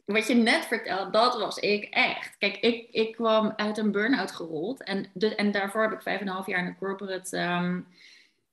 [0.04, 2.36] Wat je net vertelde, dat was ik echt.
[2.38, 4.82] Kijk, ik, ik kwam uit een burn-out gerold.
[4.82, 7.80] En, de, en daarvoor heb ik vijf en een half jaar in een corporate ehm,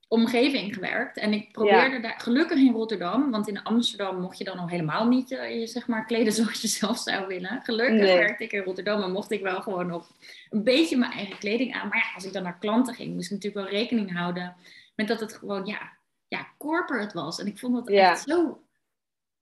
[0.08, 1.18] omgeving gewerkt.
[1.18, 5.08] En ik probeerde daar, gelukkig in Rotterdam, want in Amsterdam mocht je dan al helemaal
[5.08, 7.62] niet eh, je, zeg maar, kleden zoals je zelf zou willen.
[7.64, 8.18] Gelukkig Nee.
[8.18, 10.10] werkte ik in Rotterdam en mocht ik wel gewoon nog
[10.50, 11.88] een beetje mijn eigen kleding aan.
[11.88, 14.56] Maar ja, als ik dan naar klanten ging, moest ik natuurlijk wel rekening houden
[14.96, 15.92] met dat het gewoon, ja,
[16.28, 17.40] ja corporate was.
[17.40, 18.12] En ik vond dat Ja.
[18.12, 18.64] echt zo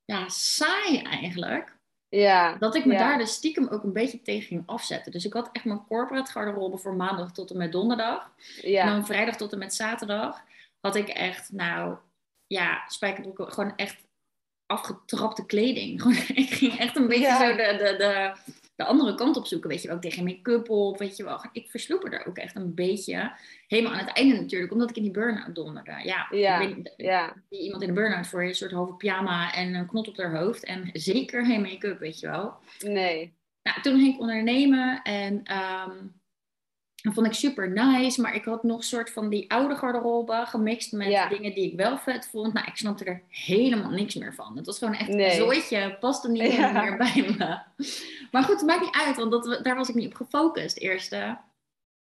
[0.06, 1.80] ja, saai eigenlijk.
[2.20, 2.56] Ja.
[2.56, 3.00] Dat ik me ja.
[3.00, 5.12] daar dus stiekem ook een beetje tegen ging afzetten.
[5.12, 8.32] Dus ik had echt mijn corporate garderobe voor maandag tot en met donderdag.
[8.64, 8.86] En Ja.
[8.86, 10.44] dan vrijdag tot en met zaterdag
[10.80, 11.96] had ik echt, nou
[12.48, 13.98] ja, spijkerbroeken, gewoon echt
[14.66, 16.02] afgetrapte kleding.
[16.02, 17.38] Gewoon, ik ging echt een beetje Ja.
[17.50, 18.34] zo de, de, de,
[18.84, 19.70] de andere kant op zoeken.
[19.70, 21.46] Weet je wel, geen make-up op, weet je wel.
[21.52, 23.32] Ik versloep er ook echt een beetje.
[23.68, 25.92] Helemaal aan het einde natuurlijk, omdat ik in die burn-out donderde.
[26.04, 26.60] Ja, Ja.
[26.60, 27.34] ik weet, Ja.
[27.50, 30.36] iemand in de burn-out voor je een soort halve pyjama en een knot op haar
[30.38, 30.64] hoofd.
[30.66, 32.54] En zeker geen make-up, weet je wel.
[32.80, 33.34] Nee.
[33.64, 35.96] Nou, toen ging ik ondernemen en ehm,
[37.02, 38.22] dat vond ik super nice.
[38.22, 41.28] Maar ik had nog een soort van die oude garderobe gemixt met Ja.
[41.30, 42.54] dingen die ik wel vet vond.
[42.54, 44.58] Nou, ik snapte er helemaal niks meer van.
[44.58, 45.26] Het was gewoon echt Nee.
[45.30, 46.72] een zooitje, paste niet Ja.
[46.82, 47.60] meer bij me.
[48.32, 50.78] Maar goed, het maakt niet uit, want dat, daar was ik niet op gefocust.
[50.78, 51.38] Eerste,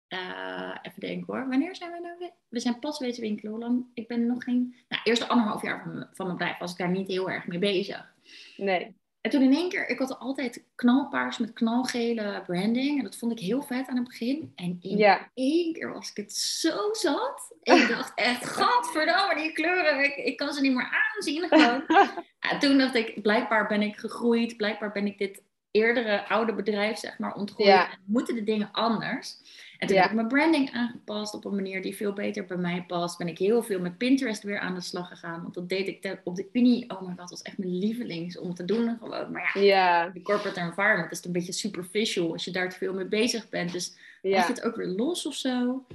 [0.08, 2.32] eh, even denken hoor, wanneer zijn we nou weer?
[2.48, 3.86] We zijn pas wezen winkelen, hoe lang?
[3.94, 4.76] Ik ben nog geen...
[4.90, 7.48] Nou, eerste anderhalf jaar van, mijn- van mijn bedrijf was ik daar niet heel erg
[7.48, 8.14] mee bezig.
[8.58, 8.96] Nee.
[9.28, 12.98] En toen in één keer, ik had altijd knalpaars met knalgele branding.
[12.98, 14.52] En dat vond ik heel vet aan het begin.
[14.56, 15.30] En in Ja.
[15.34, 17.54] één keer was ik het zo zat.
[17.64, 21.84] Ik dacht echt, gadverdamme, die kleuren, ik, ik kan ze niet meer aanzien gewoon.
[22.60, 24.58] Toen dacht ik, blijkbaar ben ik gegroeid.
[24.58, 27.70] Blijkbaar ben ik dit eerdere oude bedrijf, zeg maar, ontgroeid.
[27.70, 27.92] Ja.
[27.92, 29.38] En moeten de dingen anders.
[29.78, 30.02] En toen Ja.
[30.02, 33.18] heb ik mijn branding aangepast op een manier die veel beter bij mij past.
[33.18, 35.42] Ben ik heel veel met Pinterest weer aan de slag gegaan.
[35.42, 36.90] Want dat deed ik op de Unie.
[36.90, 39.32] Oh my god, dat was echt mijn lievelings om te doen gewoon.
[39.32, 42.94] Maar ja, Ja, de corporate environment is een beetje superficial als je daar te veel
[42.94, 43.72] mee bezig bent.
[43.72, 44.46] Dus ja.
[44.48, 45.86] het ook weer los of zo.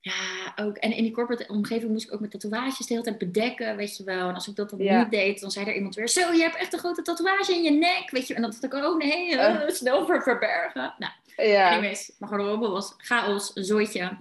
[0.00, 0.76] Ja, ook.
[0.76, 3.96] En in die corporate omgeving moest ik ook met tatoeages de hele tijd bedekken, weet
[3.96, 4.28] je wel.
[4.28, 4.98] En als ik dat dan Ja.
[5.02, 6.08] niet deed, dan zei er iemand weer...
[6.08, 8.34] Zo, je hebt echt een grote tatoeage in je nek, weet je.
[8.34, 9.68] En dan dacht ik, oh nee, eh, Oh.
[9.68, 10.94] snel ver verbergen.
[10.98, 11.70] Nou, ja.
[11.70, 14.16] anyways, mijn garderobe was chaos, een zooitje.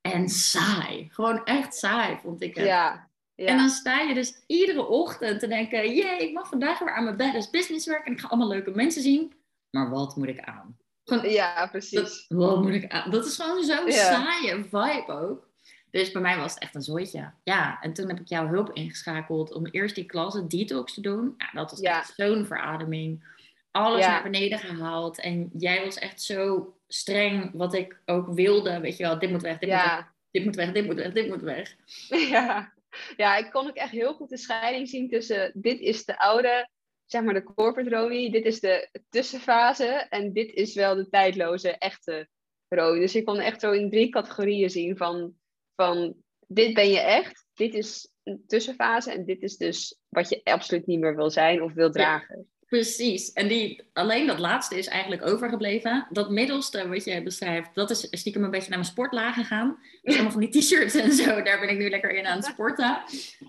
[0.00, 1.08] En saai.
[1.12, 2.66] Gewoon echt saai, vond ik het.
[2.66, 3.10] Ja.
[3.34, 5.94] En dan sta je dus iedere ochtend te denken...
[5.94, 8.06] Jee, ik mag vandaag weer aan mijn badass business werken.
[8.06, 9.32] En ik ga allemaal leuke mensen zien.
[9.70, 10.76] Maar wat moet ik aan?
[11.04, 12.00] Gewoon, ja, precies.
[12.00, 13.10] dat, wat moet ik aan?
[13.10, 13.92] Dat is gewoon zo'n Ja.
[13.92, 15.48] saaie vibe ook.
[15.90, 17.30] Dus bij mij was het echt een zooitje.
[17.44, 21.34] Ja, en toen heb ik jouw hulp ingeschakeld om eerst die klasse detox te doen.
[21.38, 21.98] Ja, dat was Ja.
[21.98, 23.24] echt zo'n verademing.
[23.72, 24.10] Alles Ja.
[24.10, 25.20] naar beneden gehaald.
[25.20, 28.80] En jij was echt zo streng wat ik ook wilde.
[28.80, 31.12] Weet je wel, dit moet weg, dit moet weg, dit moet weg, dit moet weg,
[31.12, 31.76] dit moet weg.
[32.30, 32.72] Ja.
[33.16, 36.68] ja, ik kon ook echt heel goed de scheiding zien tussen dit is de oude,
[37.06, 41.70] zeg maar de corporate Romy, dit is de tussenfase en dit is wel de tijdloze,
[41.70, 42.28] echte
[42.68, 42.98] Romy.
[42.98, 45.34] Dus ik kon echt zo in drie categorieën zien van,
[45.74, 46.14] van
[46.46, 50.86] dit ben je echt, dit is een tussenfase en dit is dus wat je absoluut
[50.86, 52.46] niet meer wil zijn of wil dragen.
[52.72, 53.32] Precies.
[53.32, 56.06] En die, alleen dat laatste is eigenlijk overgebleven.
[56.10, 59.78] Dat middelste wat je beschrijft, dat is stiekem een beetje naar mijn sportlaag gegaan.
[60.02, 62.44] Dus allemaal van die t-shirts en zo, daar ben ik nu lekker in aan het
[62.44, 63.02] sporten.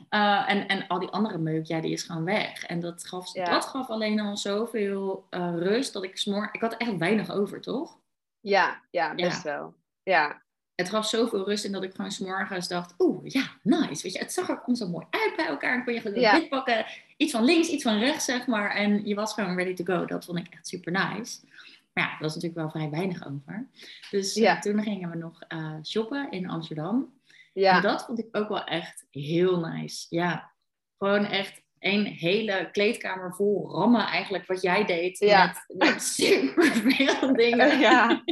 [0.09, 2.63] Uh, en, en al die andere meuk, ja, die is gewoon weg.
[2.65, 3.49] En dat gaf, Ja.
[3.49, 6.49] dat gaf alleen al zoveel uh, rust dat ik smoor...
[6.51, 7.97] Ik had echt weinig over, toch?
[8.39, 9.73] Ja, ja, best wel.
[10.03, 10.41] Ja,
[10.75, 14.03] Het gaf zoveel rust in dat ik gewoon s'morgens dacht, oeh, ja, nice.
[14.03, 15.75] Weet je, het zag er allemaal zo mooi uit bij elkaar.
[15.75, 16.39] Dan kon je gewoon Ja.
[16.39, 16.85] dit pakken,
[17.17, 18.75] iets van links, iets van rechts, zeg maar.
[18.75, 20.05] En je was gewoon ready to go.
[20.05, 21.39] Dat vond ik echt super nice.
[21.93, 23.69] Maar ja, er was natuurlijk wel vrij weinig over.
[24.09, 24.59] Dus eh, Ja.
[24.59, 27.13] toen gingen we nog eh, shoppen in Amsterdam.
[27.53, 27.75] ja.
[27.75, 30.05] En dat vond ik ook wel echt heel nice.
[30.09, 30.51] Ja,
[30.97, 35.19] gewoon echt een hele kleedkamer vol rammen eigenlijk wat jij deed.
[35.19, 35.45] Ja.
[35.67, 37.79] Met, met super veel dingen.
[37.79, 38.23] Ja.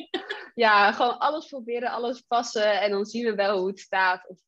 [0.55, 4.27] ja, gewoon alles proberen, alles passen en dan zien we wel hoe het staat.
[4.27, 4.39] Of-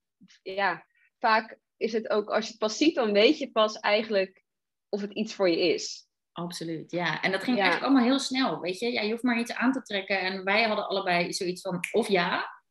[0.43, 0.86] ja,
[1.19, 4.43] vaak is het ook, als je het pas ziet, dan weet je pas eigenlijk
[4.89, 6.07] of het iets voor je is.
[6.31, 7.21] Absoluut, ja.
[7.21, 7.62] En dat ging Ja.
[7.63, 8.91] eigenlijk allemaal heel snel, weet je.
[8.91, 10.19] Ja, je hoeft maar iets aan te trekken.
[10.19, 12.62] En wij hadden allebei zoiets van of ja,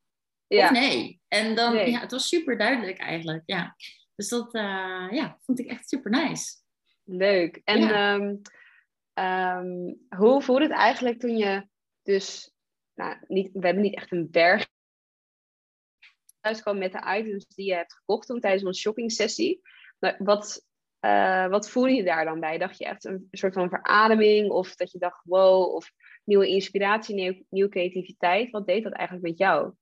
[0.46, 1.20] Ja, of nee.
[1.28, 1.90] En dan, Nee.
[1.90, 3.76] ja, het was super duidelijk eigenlijk, ja.
[4.14, 6.60] Dus dat, eh, ja, vond ik echt super nice.
[7.04, 7.60] leuk.
[7.64, 8.14] En Ja.
[8.14, 8.36] ehm,
[9.12, 11.68] ehm, hoe voelde het eigenlijk toen je
[12.02, 12.52] dus,
[12.94, 14.68] nou, niet, we hebben niet echt een berg
[16.42, 19.61] thuis kwam met de items die je hebt gekocht toen tijdens onze shopping sessie.
[20.18, 20.66] Wat,
[21.00, 22.59] eh, wat voelde je daar dan bij?
[22.59, 24.50] Dacht je echt een soort van verademing?
[24.50, 25.92] Of dat je dacht, wow, of
[26.24, 28.50] nieuwe inspiratie, nieuw, nieuwe creativiteit?
[28.50, 29.72] Wat deed dat eigenlijk met jou?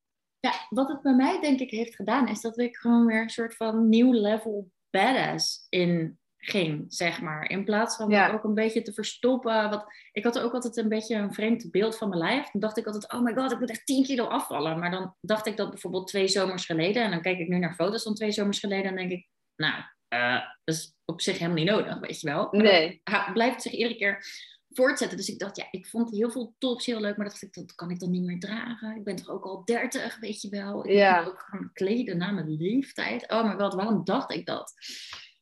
[0.41, 3.31] Ja, wat het bij mij denk ik heeft gedaan, is dat ik gewoon weer een
[3.31, 7.51] soort van nieuw level badass in ging, zeg maar.
[7.51, 8.33] In plaats van Ja.
[8.33, 9.71] ook een beetje te verstoppen.
[9.71, 12.51] Want ik had ook altijd een beetje een vreemd beeld van mijn lijf.
[12.51, 14.79] Dan dacht ik altijd, oh my god, ik moet echt 10 kilo afvallen.
[14.79, 17.03] Maar dan dacht ik dat bijvoorbeeld twee zomers geleden.
[17.05, 18.91] En dan kijk ik nu naar foto's van twee zomers geleden.
[18.91, 22.49] En denk ik, nou, eh, dat is op zich helemaal niet nodig, weet je wel.
[22.51, 23.01] Maar Nee.
[23.05, 24.25] ha- blijft het zich iedere keer
[24.73, 25.17] voortzetten.
[25.17, 27.75] Dus ik dacht, ja, ik vond heel veel tops heel leuk, maar dacht ik, dat
[27.75, 28.97] kan ik dan niet meer dragen.
[28.97, 30.87] Ik ben toch ook al 30, weet je wel.
[30.87, 31.21] Ik Ja.
[31.21, 33.31] moet ook gaan kleden na mijn leeftijd.
[33.31, 34.73] Oh my god, waarom dacht ik dat?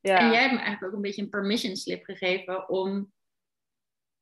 [0.01, 0.19] Ja.
[0.19, 3.13] En jij hebt me eigenlijk ook een beetje een permission slip gegeven om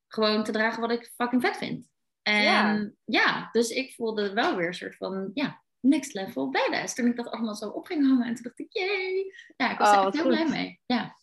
[0.07, 1.89] gewoon te dragen wat ik fucking vet vind.
[2.23, 3.49] En ja, Ja.
[3.53, 6.95] dus ik voelde wel weer een soort van, ja, next level badass.
[6.95, 9.33] Toen ik dat allemaal zo op ging hangen en toen dacht ik, yay.
[9.57, 10.33] Ja, ik was Oh, er echt heel goed.
[10.33, 10.81] blij mee.
[10.87, 11.17] Ja,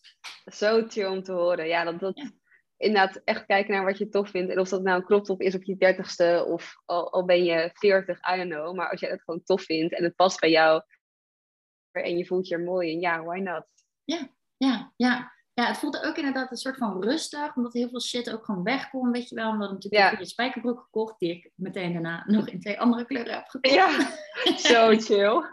[0.45, 1.67] Zo chill om te horen.
[1.67, 2.31] Ja, dat, dat Ja.
[2.77, 4.51] inderdaad echt kijken naar wat je tof vindt.
[4.51, 7.43] En of dat nou een crop top is op je dertigste of al, al ben
[7.43, 8.75] je veertig, I don't know.
[8.75, 10.81] Maar als jij het gewoon tof vindt en het past bij jou
[11.91, 13.65] en je voelt je er mooi in, ja, why not?
[14.03, 14.91] ja, ja.
[15.55, 18.63] Ja, het voelde ook inderdaad een soort van rustig, omdat heel veel shit ook gewoon
[18.63, 19.51] weg kon, weet je wel.
[19.51, 20.19] We hadden natuurlijk Ja.
[20.19, 23.75] een spijkerbroek gekocht, die ik meteen daarna nog in twee andere kleuren heb gekocht.
[23.75, 23.89] Ja,
[24.69, 25.43] zo chill.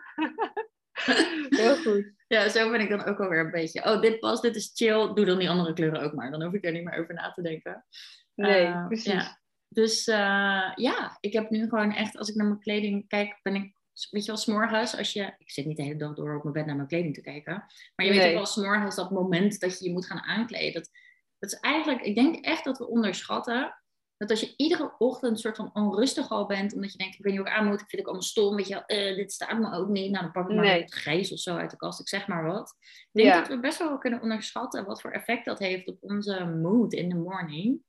[1.48, 2.12] Heel goed.
[2.28, 3.84] Ja, zo ben ik dan ook alweer een beetje.
[3.84, 5.14] Oh, dit past, dit is chill.
[5.14, 6.30] Doe dan die andere kleuren ook maar.
[6.30, 7.84] Dan hoef ik er niet meer over na te denken.
[8.34, 9.12] Nee, Eh, precies.
[9.12, 9.38] ja.
[9.68, 13.54] Dus eh, ja, ik heb nu gewoon echt, als ik naar mijn kleding kijk, ben
[13.54, 13.76] ik,
[14.10, 16.54] weet je wel, s'morgens, als je, ik zit niet de hele dag door op mijn
[16.54, 19.78] bed naar mijn kleding te kijken, maar je weet ook wel, s'morgens dat moment dat
[19.78, 20.90] je je moet gaan aankleden, dat
[21.38, 23.74] Dat is eigenlijk, ik denk echt dat we onderschatten
[24.20, 27.24] dat als je iedere ochtend een soort van onrustig al bent, omdat je denkt, ik
[27.24, 29.32] weet niet hoe ik aan moet, ik vind ik allemaal stom, weet je uh, dit
[29.32, 30.86] staat me ook niet, nou dan pak ik maar nee.
[30.86, 32.76] grijs of zo uit de kast, ik zeg maar wat.
[33.12, 36.44] Ik denk dat we best wel kunnen onderschatten wat voor effect dat heeft op onze
[36.44, 37.82] mood in the morning.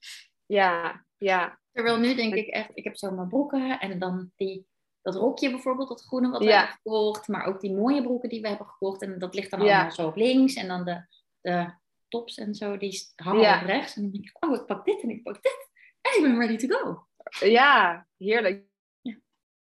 [0.45, 1.59] Ja, ja.
[1.71, 4.67] Terwijl nu denk ik echt, ik heb zo mijn broeken en dan die,
[5.01, 8.41] dat rokje bijvoorbeeld, dat groene wat we hebben gekocht, maar ook die mooie broeken die
[8.41, 9.01] we hebben gekocht.
[9.01, 11.05] En dat ligt dan allemaal zo op links en dan de,
[11.41, 11.71] de
[12.07, 13.95] tops en zo, die hangen op rechts.
[13.95, 15.69] En dan denk ik, oh ik pak dit en ik pak dit.
[16.01, 17.05] En ik ben ready to go.
[17.47, 18.69] Ja, heerlijk.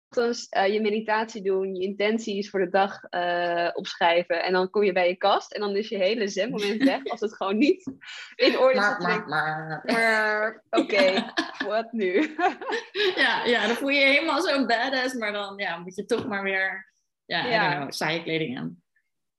[0.08, 4.42] Dus uh, je meditatie doen, je intenties voor de dag uh, opschrijven.
[4.42, 7.20] En dan kom je bij je kast en dan is je hele zen-moment weg als
[7.20, 7.92] het gewoon niet
[8.34, 8.98] in orde is.
[8.98, 10.64] Maar, maar, maar.
[10.70, 11.32] Oké,
[11.66, 12.36] wat nu?
[13.16, 16.26] ja, ja, dan voel je je helemaal zo'n badass, maar dan ja, moet je toch
[16.26, 16.92] maar weer,
[17.24, 17.74] ja, ja.
[17.74, 18.82] Know, saaie kleding aan.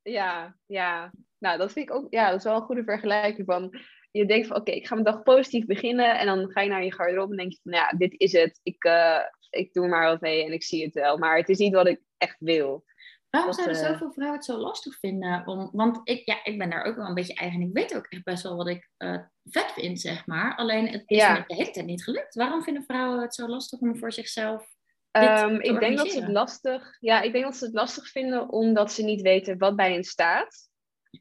[0.02, 1.12] Ja, ja.
[1.38, 3.80] Nou, dat vind ik ook, ja, dat is wel een goede vergelijking van
[4.12, 6.20] je denkt van oké, ik ga mijn dag positief beginnen.
[6.20, 8.32] En dan ga je naar je garderobe en denk je van nou ja, dit is
[8.32, 8.60] het.
[8.64, 9.20] Ik, uh,
[9.50, 11.18] ik doe maar wat mee en ik zie het wel.
[11.18, 12.86] Maar het is niet wat ik echt wil.
[13.30, 15.48] Waarom zouden uh, zoveel vrouwen het zo lastig vinden?
[15.48, 17.62] Om, want ik, ja, ik ben daar ook wel een beetje eigen.
[17.62, 20.56] Ik weet ook echt best wel wat ik uh, vet vind, zeg maar.
[20.56, 21.34] Alleen het is ja.
[21.34, 22.36] me de hele tijd niet gelukt.
[22.36, 24.78] Waarom vinden vrouwen het zo lastig om voor zichzelf
[25.12, 28.50] Um, ik denk dat ze het lastig, ja, ik denk dat ze het lastig vinden
[28.50, 30.70] omdat ze niet weten wat bij hen staat.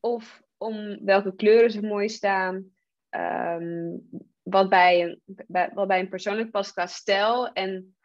[0.01, 2.77] Of om welke kleuren ze mooi staan.
[3.09, 3.97] Ehm,
[4.43, 5.23] wat, bij een,
[5.75, 7.53] wat bij een persoonlijk past stijl.
[7.53, 7.97] En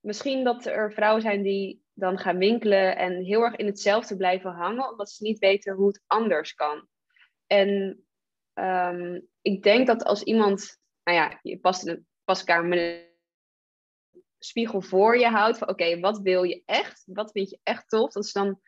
[0.00, 4.50] misschien dat er vrouwen zijn die dan gaan winkelen en heel erg in hetzelfde blijven
[4.50, 6.88] hangen, omdat ze niet weten hoe het anders kan.
[7.46, 8.04] En
[8.52, 13.12] ehm, ik denk dat als iemand, nou ja, je past in een met een
[14.38, 17.02] spiegel voor je houdt, van oké, wat wil je echt?
[17.06, 18.12] Wat vind je echt tof?
[18.12, 18.60] Dat ze dan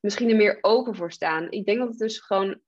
[0.00, 1.50] misschien er meer open voor staan.
[1.50, 2.60] Ik denk dat het dus gewoon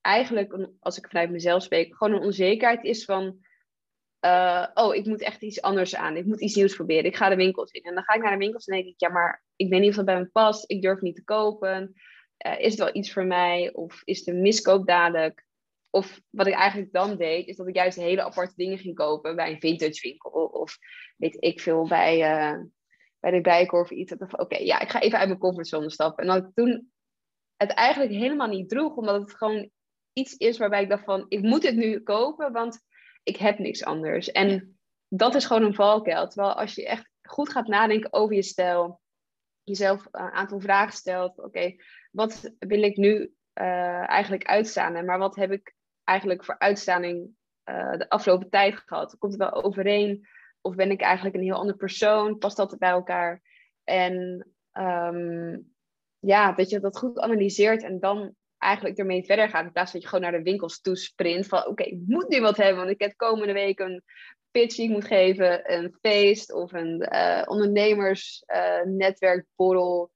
[0.00, 3.38] eigenlijk, als ik vanuit mezelf spreek, gewoon een onzekerheid is van,
[4.24, 6.16] uh, oh, ik moet echt iets anders aan.
[6.16, 7.04] Ik moet iets nieuws proberen.
[7.04, 7.82] Ik ga de winkels in.
[7.82, 9.90] En dan ga ik naar de winkels en denk ik, ja, maar ik weet niet
[9.90, 10.70] of dat bij me past.
[10.70, 11.94] Ik durf niet te kopen.
[12.46, 13.72] Uh, is het wel iets voor mij?
[13.72, 15.44] Of is het miskoop dadelijk?
[15.90, 19.36] Of wat ik eigenlijk dan deed, is dat ik juist hele aparte dingen ging kopen
[19.36, 20.30] bij een vintage winkel.
[20.30, 20.78] Of
[21.16, 22.62] weet ik veel, bij, uh,
[23.20, 24.12] bij de Bijenkorf of iets.
[24.30, 26.28] Oké, ja, ik ga even uit mijn comfortzone stappen.
[26.28, 26.92] En ik toen
[27.56, 29.70] het eigenlijk helemaal niet droeg, omdat het gewoon
[30.12, 32.80] iets is waarbij ik dacht van, ik moet het nu kopen, want
[33.22, 34.30] ik heb niks anders.
[34.30, 36.28] En dat is gewoon een valkuil.
[36.28, 39.00] Terwijl als je echt goed gaat nadenken over je stijl,
[39.62, 41.74] jezelf een aantal vragen stelt, oké,
[42.10, 45.04] wat wil ik nu uh, eigenlijk uitstaan?
[45.04, 47.30] Maar wat heb ik eigenlijk voor uitstaning
[47.64, 49.18] uh, de afgelopen tijd gehad?
[49.18, 50.28] Komt het wel overeen?
[50.60, 52.38] Of ben ik eigenlijk een heel ander persoon?
[52.38, 53.42] Past dat bij elkaar?
[53.84, 55.74] En um,
[56.18, 59.64] ja, dat je dat goed analyseert en dan eigenlijk ermee verder gaat.
[59.64, 61.46] In plaats dat je gewoon naar de winkels toe sprint.
[61.46, 62.76] Van oké, ik moet nu wat hebben.
[62.76, 64.02] Want ik heb komende week een
[64.50, 65.72] pitch die ik moet geven.
[65.72, 70.10] Een feest of een uh, ondernemersnetwerkborrel.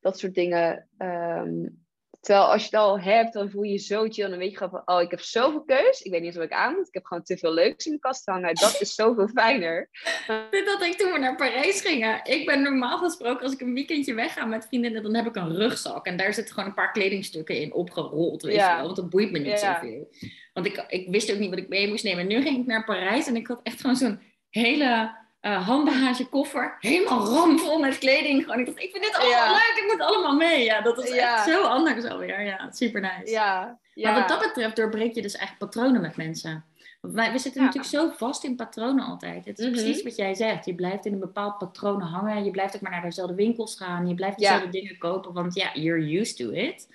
[0.00, 0.88] dat soort dingen.
[0.98, 1.86] Um,
[2.28, 4.28] Terwijl als je het al hebt, dan voel je je zo chill.
[4.28, 6.00] Dan weet je gewoon van, oh, ik heb zoveel keus.
[6.00, 6.86] Ik weet niet wat ik aan moet.
[6.88, 8.54] Ik heb gewoon te veel leuks in de kast hangen.
[8.54, 9.88] Dat is zoveel fijner.
[10.66, 12.20] Had ik toen we naar Parijs gingen.
[12.24, 15.56] Ik ben normaal gesproken, als ik een weekendje wegga met vriendinnen, dan heb ik een
[15.56, 16.06] rugzak.
[16.06, 18.42] En daar zitten gewoon een paar kledingstukken in opgerold.
[18.42, 18.68] Weet ja.
[18.68, 18.84] je wel?
[18.84, 19.74] Want dat boeit me niet ja.
[19.74, 20.08] zoveel.
[20.52, 22.20] Want ik, ik wist ook niet wat ik mee moest nemen.
[22.20, 26.76] En nu ging ik naar Parijs en ik had echt gewoon zo'n hele uh, handbagagekoffer.
[26.80, 28.42] Helemaal ramvol met kleding.
[28.42, 29.74] Gewoon, ik dacht, ik vind dit allemaal leuk.
[29.76, 30.64] Ik moet allemaal mee.
[30.64, 32.42] Ja, dat is echt zo anders alweer.
[32.42, 33.30] Ja, super nice.
[33.30, 34.10] Ja, ja.
[34.10, 36.64] Maar wat dat betreft doorbreek je dus eigenlijk patronen met mensen.
[37.00, 39.44] Want wij, we zitten natuurlijk zo vast in patronen altijd.
[39.44, 39.74] Het is mhm.
[39.74, 40.66] precies wat jij zegt.
[40.66, 42.44] Je blijft in een bepaald patroon hangen.
[42.44, 44.08] Je blijft ook maar naar dezelfde winkels gaan.
[44.08, 45.32] Je blijft dezelfde dingen kopen.
[45.32, 46.88] Want ja, you're used to it.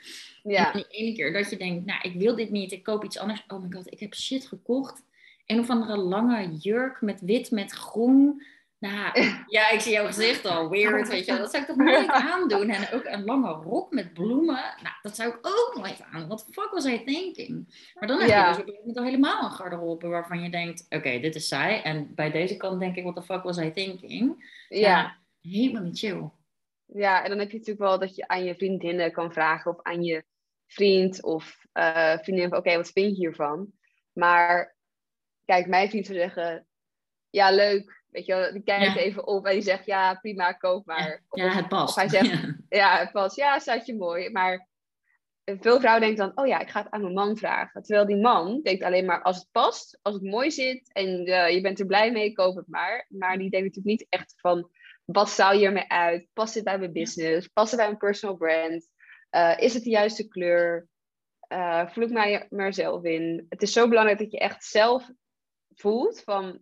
[0.44, 0.74] Ja.
[0.74, 2.72] En ene keer dat je denkt, nou, ik wil dit niet.
[2.72, 3.44] Ik koop iets anders.
[3.48, 5.04] Oh my god, ik heb shit gekocht
[5.46, 8.44] een of andere lange jurk met wit met groen.
[8.80, 10.70] Nou, ja, ik zie jouw gezicht al.
[10.70, 12.70] Weird, weet je Dat zou ik toch nooit aandoen.
[12.70, 14.76] En ook een lange rok met bloemen.
[14.82, 16.28] Nou, dat zou ik ook nooit aan.
[16.28, 17.82] What the fuck was I thinking?
[17.94, 20.86] Maar dan heb je dus op al helemaal een garderobe waarvan je denkt...
[20.90, 21.82] Oké, dit is saai.
[21.82, 24.52] En bij deze kant denk ik, what the fuck was I thinking?
[24.70, 25.18] Ja.
[25.42, 26.30] helemaal niet chill.
[26.86, 29.72] Ja, en dan heb je natuurlijk wel dat je aan je vriendinnen kan vragen...
[29.72, 30.24] of aan je
[30.68, 33.72] vriend of uh, vriendin oké, wat vind je hiervan?
[34.14, 34.73] Maar
[35.54, 36.68] kijk, mijn vriend zou zeggen,
[37.30, 38.02] ja, leuk.
[38.10, 41.24] Weet je, die kijkt even op en die zegt, ja, prima, koop maar.
[41.30, 41.90] Ja, het past.
[41.90, 42.98] Of hij zegt, ja.
[42.98, 43.36] het past.
[43.36, 44.30] Ja, staat je mooi.
[44.30, 44.68] Maar
[45.44, 47.84] veel vrouwen denken dan, oh ja, ik ga het aan mijn man vragen.
[47.84, 51.50] Terwijl die man denkt alleen maar, als het past, als het mooi zit en uh,
[51.50, 53.06] je bent er blij mee, koop het maar.
[53.10, 54.70] Maar die denkt natuurlijk niet echt van,
[55.06, 56.28] wat zou je ermee uit?
[56.34, 57.48] Past dit bij mijn business?
[57.48, 58.90] Past het bij mijn personal brand?
[59.32, 60.88] Uh, is het de juiste kleur?
[61.54, 63.46] uh, voel ik mij mezelf in.
[63.50, 65.10] Het is zo belangrijk dat je echt zelf
[65.76, 66.60] voelt van,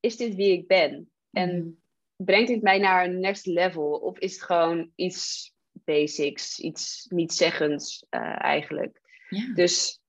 [0.00, 1.10] is dit wie ik ben?
[1.30, 1.68] En mhm.
[2.24, 3.90] brengt dit mij naar een next level?
[3.90, 9.00] Of is het gewoon iets basics, iets niet zeggends uh, eigenlijk?
[9.28, 9.54] Ja.
[9.54, 10.00] Dus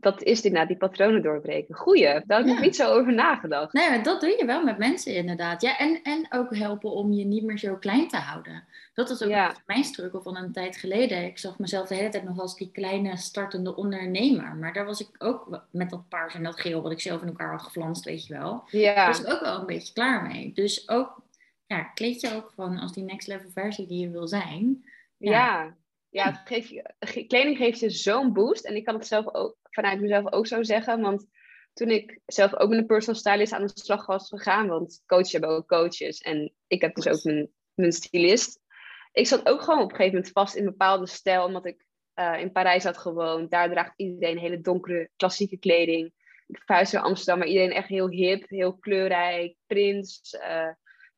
[0.00, 1.74] dat is inderdaad die patronen doorbreken.
[1.74, 3.72] Goeie, daar heb ik nog niet zo over nagedacht.
[3.72, 5.62] Nee, maar dat doe je wel met mensen inderdaad.
[5.62, 8.64] Ja, en, en ook helpen om je niet meer zo klein te houden.
[8.94, 11.24] Dat was ook mijn struggle van een tijd geleden.
[11.24, 14.54] Ik zag mezelf de hele tijd nog als die kleine startende ondernemer.
[14.56, 17.28] Maar daar was ik ook met dat paars en dat geel wat ik zelf in
[17.28, 18.64] elkaar had geflanst, weet je wel.
[18.70, 18.94] Ja.
[18.94, 20.52] Daar was ik ook wel een beetje klaar mee.
[20.54, 21.22] Dus ook,
[21.66, 24.84] ja, kleed je ook van als die next level versie die je wil zijn.
[25.16, 25.74] ja.
[26.10, 26.72] Ja, geeft
[27.26, 28.64] kleding geeft je zo'n boost.
[28.64, 31.00] En ik kan het zelf ook vanuit mezelf ook zo zeggen.
[31.00, 31.26] Want
[31.72, 35.32] toen ik zelf ook met een personal stylist aan de slag was gegaan, want coaches
[35.32, 38.60] hebben ook coaches en ik heb dus ook mijn, mijn stylist.
[39.12, 41.84] Ik zat ook gewoon op een gegeven moment vast in een bepaalde stijl, omdat ik
[42.14, 43.50] uh, in Parijs had gewoond.
[43.50, 46.12] Daar draagt iedereen hele donkere, klassieke kleding.
[46.46, 50.68] Ik verhuisde naar Amsterdam, maar iedereen echt heel hip, heel kleurrijk, prins, uh,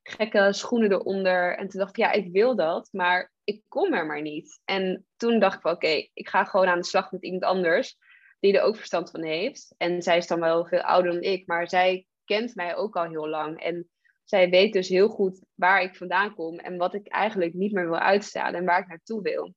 [0.02, 1.56] gekke schoenen eronder.
[1.56, 4.60] En toen dacht ik, ja, ik wil dat, maar ik kom er maar niet.
[4.64, 7.96] En toen dacht ik van, oké, ik ga gewoon aan de slag met iemand anders
[8.40, 9.74] die er ook verstand van heeft.
[9.76, 13.08] En zij is dan wel veel ouder dan ik, maar zij kent mij ook al
[13.08, 13.62] heel lang.
[13.62, 13.88] En
[14.24, 17.88] zij weet dus heel goed waar ik vandaan kom en wat ik eigenlijk niet meer
[17.88, 19.54] wil uitstralen en waar ik naartoe wil.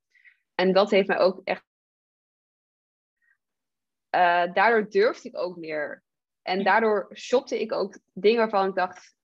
[0.55, 1.63] En dat heeft mij ook echt.
[4.15, 6.03] Uh, daardoor durfde ik ook meer.
[6.41, 9.15] En daardoor shopte ik ook dingen waarvan ik dacht,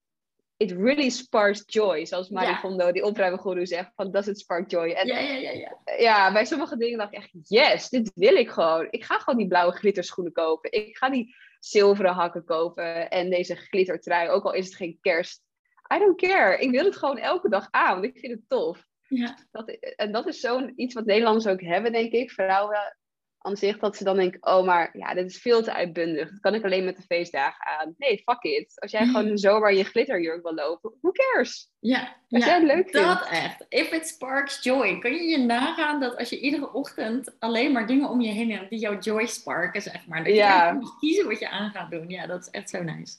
[0.58, 2.05] it really sparks joy.
[2.05, 2.60] Zoals Marie ja.
[2.60, 4.89] Kondo, die opruimgoeroe, zegt van, does it spark joy?
[4.91, 5.78] En, ja, ja, ja, ja.
[5.97, 8.88] Ja, bij sommige dingen dacht ik echt, yes, dit wil ik gewoon.
[8.89, 10.72] Ik ga gewoon die blauwe glitterschoenen kopen.
[10.72, 15.41] Ik ga die zilveren hakken kopen en deze glittertrui, ook al is het geen kerst.
[15.93, 16.58] I don't care.
[16.58, 18.86] Ik wil het gewoon elke dag aan, want ik vind het tof.
[19.08, 19.38] Ja.
[19.51, 22.32] Dat, en dat is zo'n iets wat Nederlanders ook hebben, denk ik.
[22.32, 22.97] Vrouwen
[23.38, 26.30] aan zich dat ze dan denken, oh maar ja, dit is veel te uitbundig.
[26.30, 27.94] Dat kan ik alleen met de feestdagen aan.
[27.98, 28.80] Nee, fuck it.
[28.80, 31.72] Als jij gewoon zomaar je glitterjurk wil lopen, who cares?
[31.80, 33.08] Ja, als ja, jij het leuk vindt.
[33.08, 33.66] dat echt.
[33.70, 35.00] If it sparks joy.
[35.00, 38.52] Kun je je nagaan dat als je iedere ochtend alleen maar dingen om je heen
[38.52, 40.18] hebt die jouw joy sparken, zeg maar.
[40.24, 40.80] Dat je ja.
[41.00, 42.10] kiezen wat je aan gaat doen.
[42.10, 43.18] Ja, dat is echt zo nice.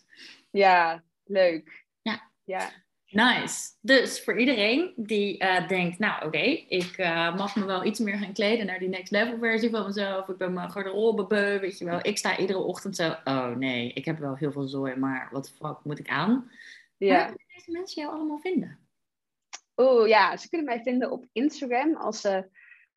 [0.51, 1.87] Ja, leuk.
[2.03, 2.31] Ja.
[2.45, 2.71] Ja.
[3.11, 3.71] Nice.
[3.81, 6.39] Dus voor iedereen die uh, denkt, nou oké,
[6.69, 9.87] ik uh, mag me wel iets meer gaan kleden naar die next level versie van
[9.87, 10.29] mezelf.
[10.29, 11.99] Ik ben mijn garderobe beu, weet je wel.
[12.03, 15.51] Ik sta iedere ochtend zo, oh nee, ik heb wel heel veel zooi, maar wat
[15.51, 16.51] fuck moet ik aan?
[16.97, 17.15] Ja.
[17.15, 18.79] Waar kunnen deze mensen jou allemaal vinden?
[19.75, 22.49] Oh ja, ze kunnen mij vinden op Instagram als ze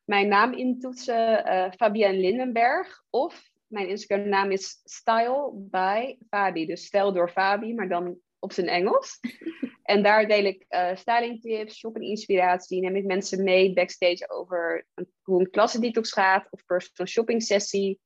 [0.04, 3.04] mijn naam intoetsen, uh, Fabienne Lindenberg.
[3.10, 6.66] Of mijn Instagram naam is Style by Fabi.
[6.66, 9.20] Dus stijl door Fabi, maar dan op zijn Engels.
[9.84, 12.82] En daar deel ik uh, styling tips, shopping inspiratie.
[12.82, 14.88] Neem ik mensen mee backstage over
[15.22, 16.48] hoe een klasse detox gaat.
[16.50, 18.00] Of personal shopping sessie.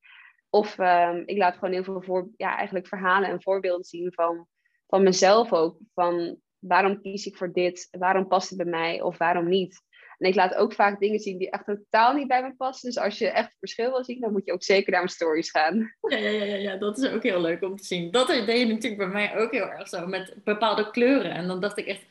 [0.50, 4.46] Of um, ik laat gewoon heel veel voor, ja, eigenlijk verhalen en voorbeelden zien van,
[4.86, 5.78] van mezelf ook.
[5.94, 7.88] Van waarom kies ik voor dit?
[7.90, 9.02] Waarom past het bij mij?
[9.02, 9.82] Of waarom niet?
[10.18, 12.88] En ik laat ook vaak dingen zien die echt totaal niet bij me passen.
[12.88, 15.50] Dus als je echt verschil wil zien, dan moet je ook zeker naar mijn stories
[15.50, 15.94] gaan.
[16.00, 18.10] Ja, ja, ja, ja, dat is ook heel leuk om te zien.
[18.10, 21.30] Dat deed je natuurlijk bij mij ook heel erg zo, met bepaalde kleuren.
[21.30, 22.04] En dan dacht ik echt,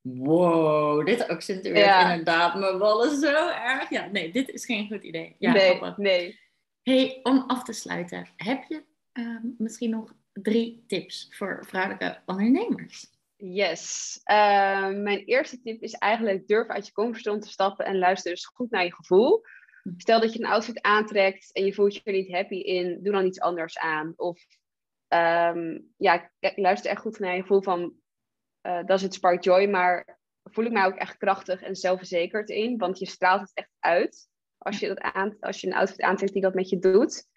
[0.00, 2.10] wow, dit accentueert ja.
[2.10, 3.90] inderdaad mijn wallen zo erg.
[3.90, 5.36] Ja, nee, dit is geen goed idee.
[5.38, 6.38] Ja, nee, nee.
[6.82, 13.06] hey, om af te sluiten, heb je ehm, misschien nog drie tips voor vrouwelijke ondernemers?
[13.42, 14.20] Yes.
[14.24, 18.46] Ehm, mijn eerste tip is eigenlijk durf uit je comfortzone te stappen en luister dus
[18.46, 19.42] goed naar je gevoel.
[19.96, 23.12] Stel dat je een outfit aantrekt en je voelt je er niet happy in, doe
[23.12, 24.12] dan iets anders aan.
[24.16, 24.40] Of
[25.08, 27.94] um, ja, luister echt goed naar je gevoel van,
[28.62, 32.48] uh, dat is het spark joy, maar voel ik mij ook echt krachtig en zelfverzekerd
[32.48, 34.28] in, want je straalt het echt uit
[34.58, 37.28] als je, dat aan, als je een outfit aantrekt die dat met je doet.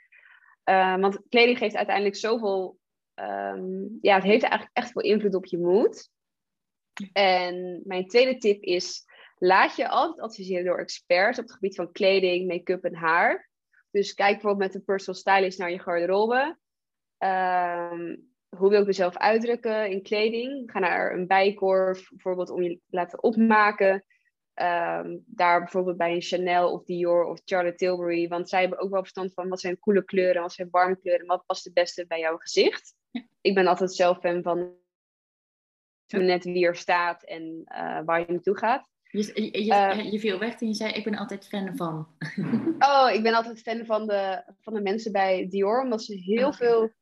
[0.69, 2.79] Uh, want kleding geeft uiteindelijk zoveel
[3.13, 6.11] Ehm, ja, het heeft eigenlijk echt veel invloed op je moed.
[7.13, 9.05] En mijn tweede tip is,
[9.37, 13.49] laat je altijd adviseren door experts op het gebied van kleding, make-up en haar.
[13.91, 16.57] Dus kijk bijvoorbeeld met een personal stylist naar je garderobe.
[17.17, 20.71] Um, hoe wil ik mezelf uitdrukken in kleding?
[20.71, 24.05] Ga naar een bijkorf, bijvoorbeeld om je te laten opmaken.
[24.53, 28.27] Ehm, daar bijvoorbeeld bij een Chanel of Dior of Charlotte Tilbury.
[28.27, 31.25] Want zij hebben ook wel verstand van wat zijn coole kleuren, wat zijn warme kleuren,
[31.25, 32.95] wat past het beste bij jouw gezicht.
[33.41, 34.81] Ik ben altijd zelf fan van
[36.07, 38.91] net wie er staat en uh, waar je naartoe gaat.
[39.03, 42.07] Je, je, je, viel weg en je zei, ik ben altijd fan van.
[42.89, 46.53] oh, ik ben altijd fan van de, van de mensen bij Dior, omdat ze heel
[46.53, 46.93] veel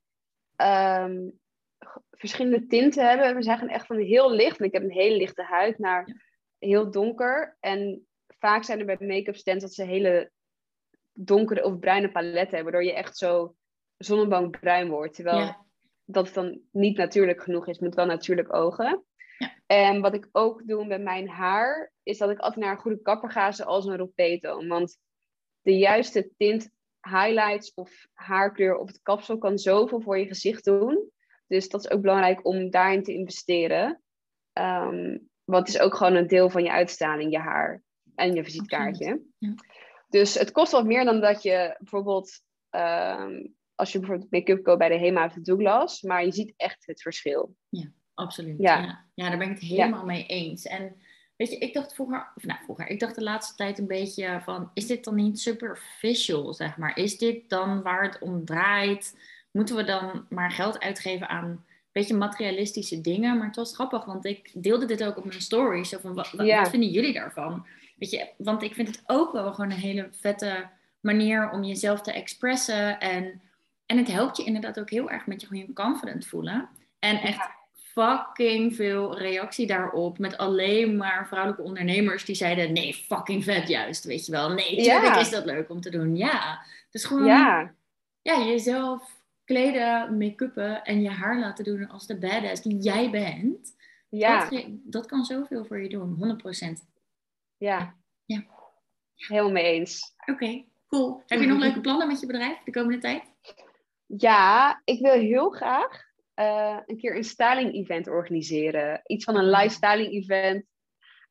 [0.57, 1.39] um,
[2.11, 3.35] verschillende tinten hebben.
[3.35, 6.23] We zeggen echt van heel licht, ik heb een hele lichte huid, naar
[6.57, 7.57] heel donker.
[7.59, 10.31] En vaak zijn er bij make-up stands dat ze hele
[11.13, 13.55] donkere of bruine paletten hebben, waardoor je echt zo
[13.97, 15.15] zonnebankbruin wordt.
[15.15, 15.55] Terwijl
[16.05, 19.05] dat het dan niet natuurlijk genoeg is, met wel natuurlijk ogen.
[19.37, 19.55] Ja.
[19.65, 23.01] En wat ik ook doe met mijn haar, is dat ik altijd naar een goede
[23.01, 24.67] kapper ga, zoals een ropeto.
[24.67, 24.97] Want
[25.61, 26.71] de juiste tint
[27.01, 31.11] highlights of haarkleur op het kapsel kan zoveel voor je gezicht doen.
[31.47, 34.01] Dus dat is ook belangrijk om daarin te investeren.
[34.53, 37.83] Um, want het is ook gewoon een deel van je uitstraling, je haar
[38.15, 39.21] en je visitekaartje.
[39.37, 39.53] Ja.
[40.09, 44.77] Dus het kost wat meer dan dat je bijvoorbeeld, um, als je bijvoorbeeld make-up koopt
[44.77, 47.55] bij de Hema of de Douglas, maar je ziet echt het verschil.
[47.69, 48.55] Ja, absoluut.
[48.59, 49.29] Ja, ja.
[49.29, 50.65] daar ben ik het helemaal mee eens.
[50.65, 50.95] En
[51.35, 54.39] weet je, ik dacht vroeger, of nou vroeger, ik dacht de laatste tijd een beetje
[54.43, 56.97] van, is dit dan niet superficial, zeg maar?
[56.97, 59.17] Is dit dan waar het om draait?
[59.51, 63.37] Moeten we dan maar geld uitgeven aan beetje materialistische dingen.
[63.37, 65.89] Maar het was grappig, want ik deelde dit ook op mijn stories.
[65.89, 67.65] Zo van, wat, wat, vinden jullie daarvan?
[67.97, 70.69] Weet je, want ik vind het ook wel gewoon een hele vette
[70.99, 72.99] manier om jezelf te expressen.
[72.99, 73.41] En,
[73.91, 76.69] en het helpt je inderdaad ook heel erg met je gewoon confident voelen.
[76.99, 80.17] En echt fucking veel reactie daarop.
[80.17, 84.03] Met alleen maar vrouwelijke ondernemers die zeiden: nee, fucking vet juist.
[84.03, 84.49] Weet je wel.
[84.49, 86.15] Nee, tuurlijk is dat leuk om te doen.
[86.15, 86.61] Ja.
[86.91, 87.73] Dus gewoon ja.
[88.21, 93.75] Ja, jezelf kleden, make-uppen en je haar laten doen als de badass die jij bent.
[94.09, 94.49] Ja.
[94.49, 96.67] Dat, dat kan zoveel voor je doen, 100%.
[97.57, 97.95] Ja.
[98.25, 98.43] ja.
[99.15, 100.13] Helemaal mee eens.
[100.25, 101.23] Oké, cool.
[101.25, 103.30] Heb je nog leuke plannen met je bedrijf de komende tijd?
[104.17, 106.03] Ja, ik wil heel graag
[106.35, 109.01] uh, een keer een styling event organiseren.
[109.05, 110.65] Iets van een live styling event.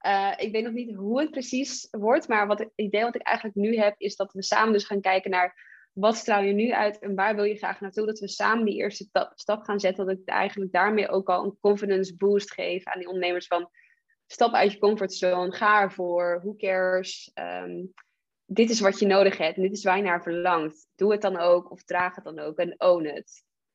[0.07, 3.23] Uh, ik weet nog niet hoe het precies wordt, maar wat het idee wat ik
[3.23, 6.73] eigenlijk nu heb, is dat we samen dus gaan kijken naar wat straal je nu
[6.73, 8.07] uit en waar wil je graag naartoe?
[8.07, 10.07] Dat we samen die eerste stap gaan zetten.
[10.07, 13.71] Dat ik eigenlijk daarmee ook al een confidence boost geef aan die ondernemers van
[14.27, 17.31] stap uit je comfortzone, ga ervoor, who cares?
[17.35, 17.93] Um,
[18.53, 20.87] dit is wat je nodig hebt en dit is waar je naar verlangt.
[20.95, 23.25] Doe het dan ook of draag het dan ook en own.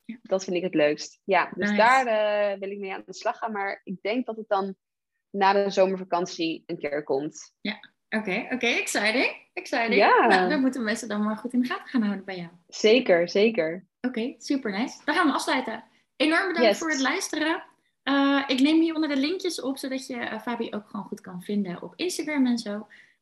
[0.04, 0.18] Ja.
[0.22, 1.20] Dat vind ik het leukst.
[1.24, 3.52] Ja, dus daar uh, wil ik mee aan de slag gaan.
[3.52, 4.74] Maar ik denk dat het dan
[5.30, 7.54] na de zomervakantie een keer komt.
[7.60, 9.48] Ja, Oké, oké, exciting.
[9.52, 9.94] Exciting.
[9.94, 10.26] Ja.
[10.26, 12.48] Nou, dan moeten mensen dan maar goed in de gaten gaan houden bij jou.
[12.68, 13.86] Zeker, zeker.
[14.00, 15.00] Oké, super nice.
[15.04, 15.84] Dan gaan we afsluiten.
[16.16, 17.62] Enorm bedankt voor het luisteren.
[18.04, 21.42] Uh, ik neem hieronder de linkjes op, zodat je uh, Fabi ook gewoon goed kan
[21.42, 22.86] vinden op Instagram en zo.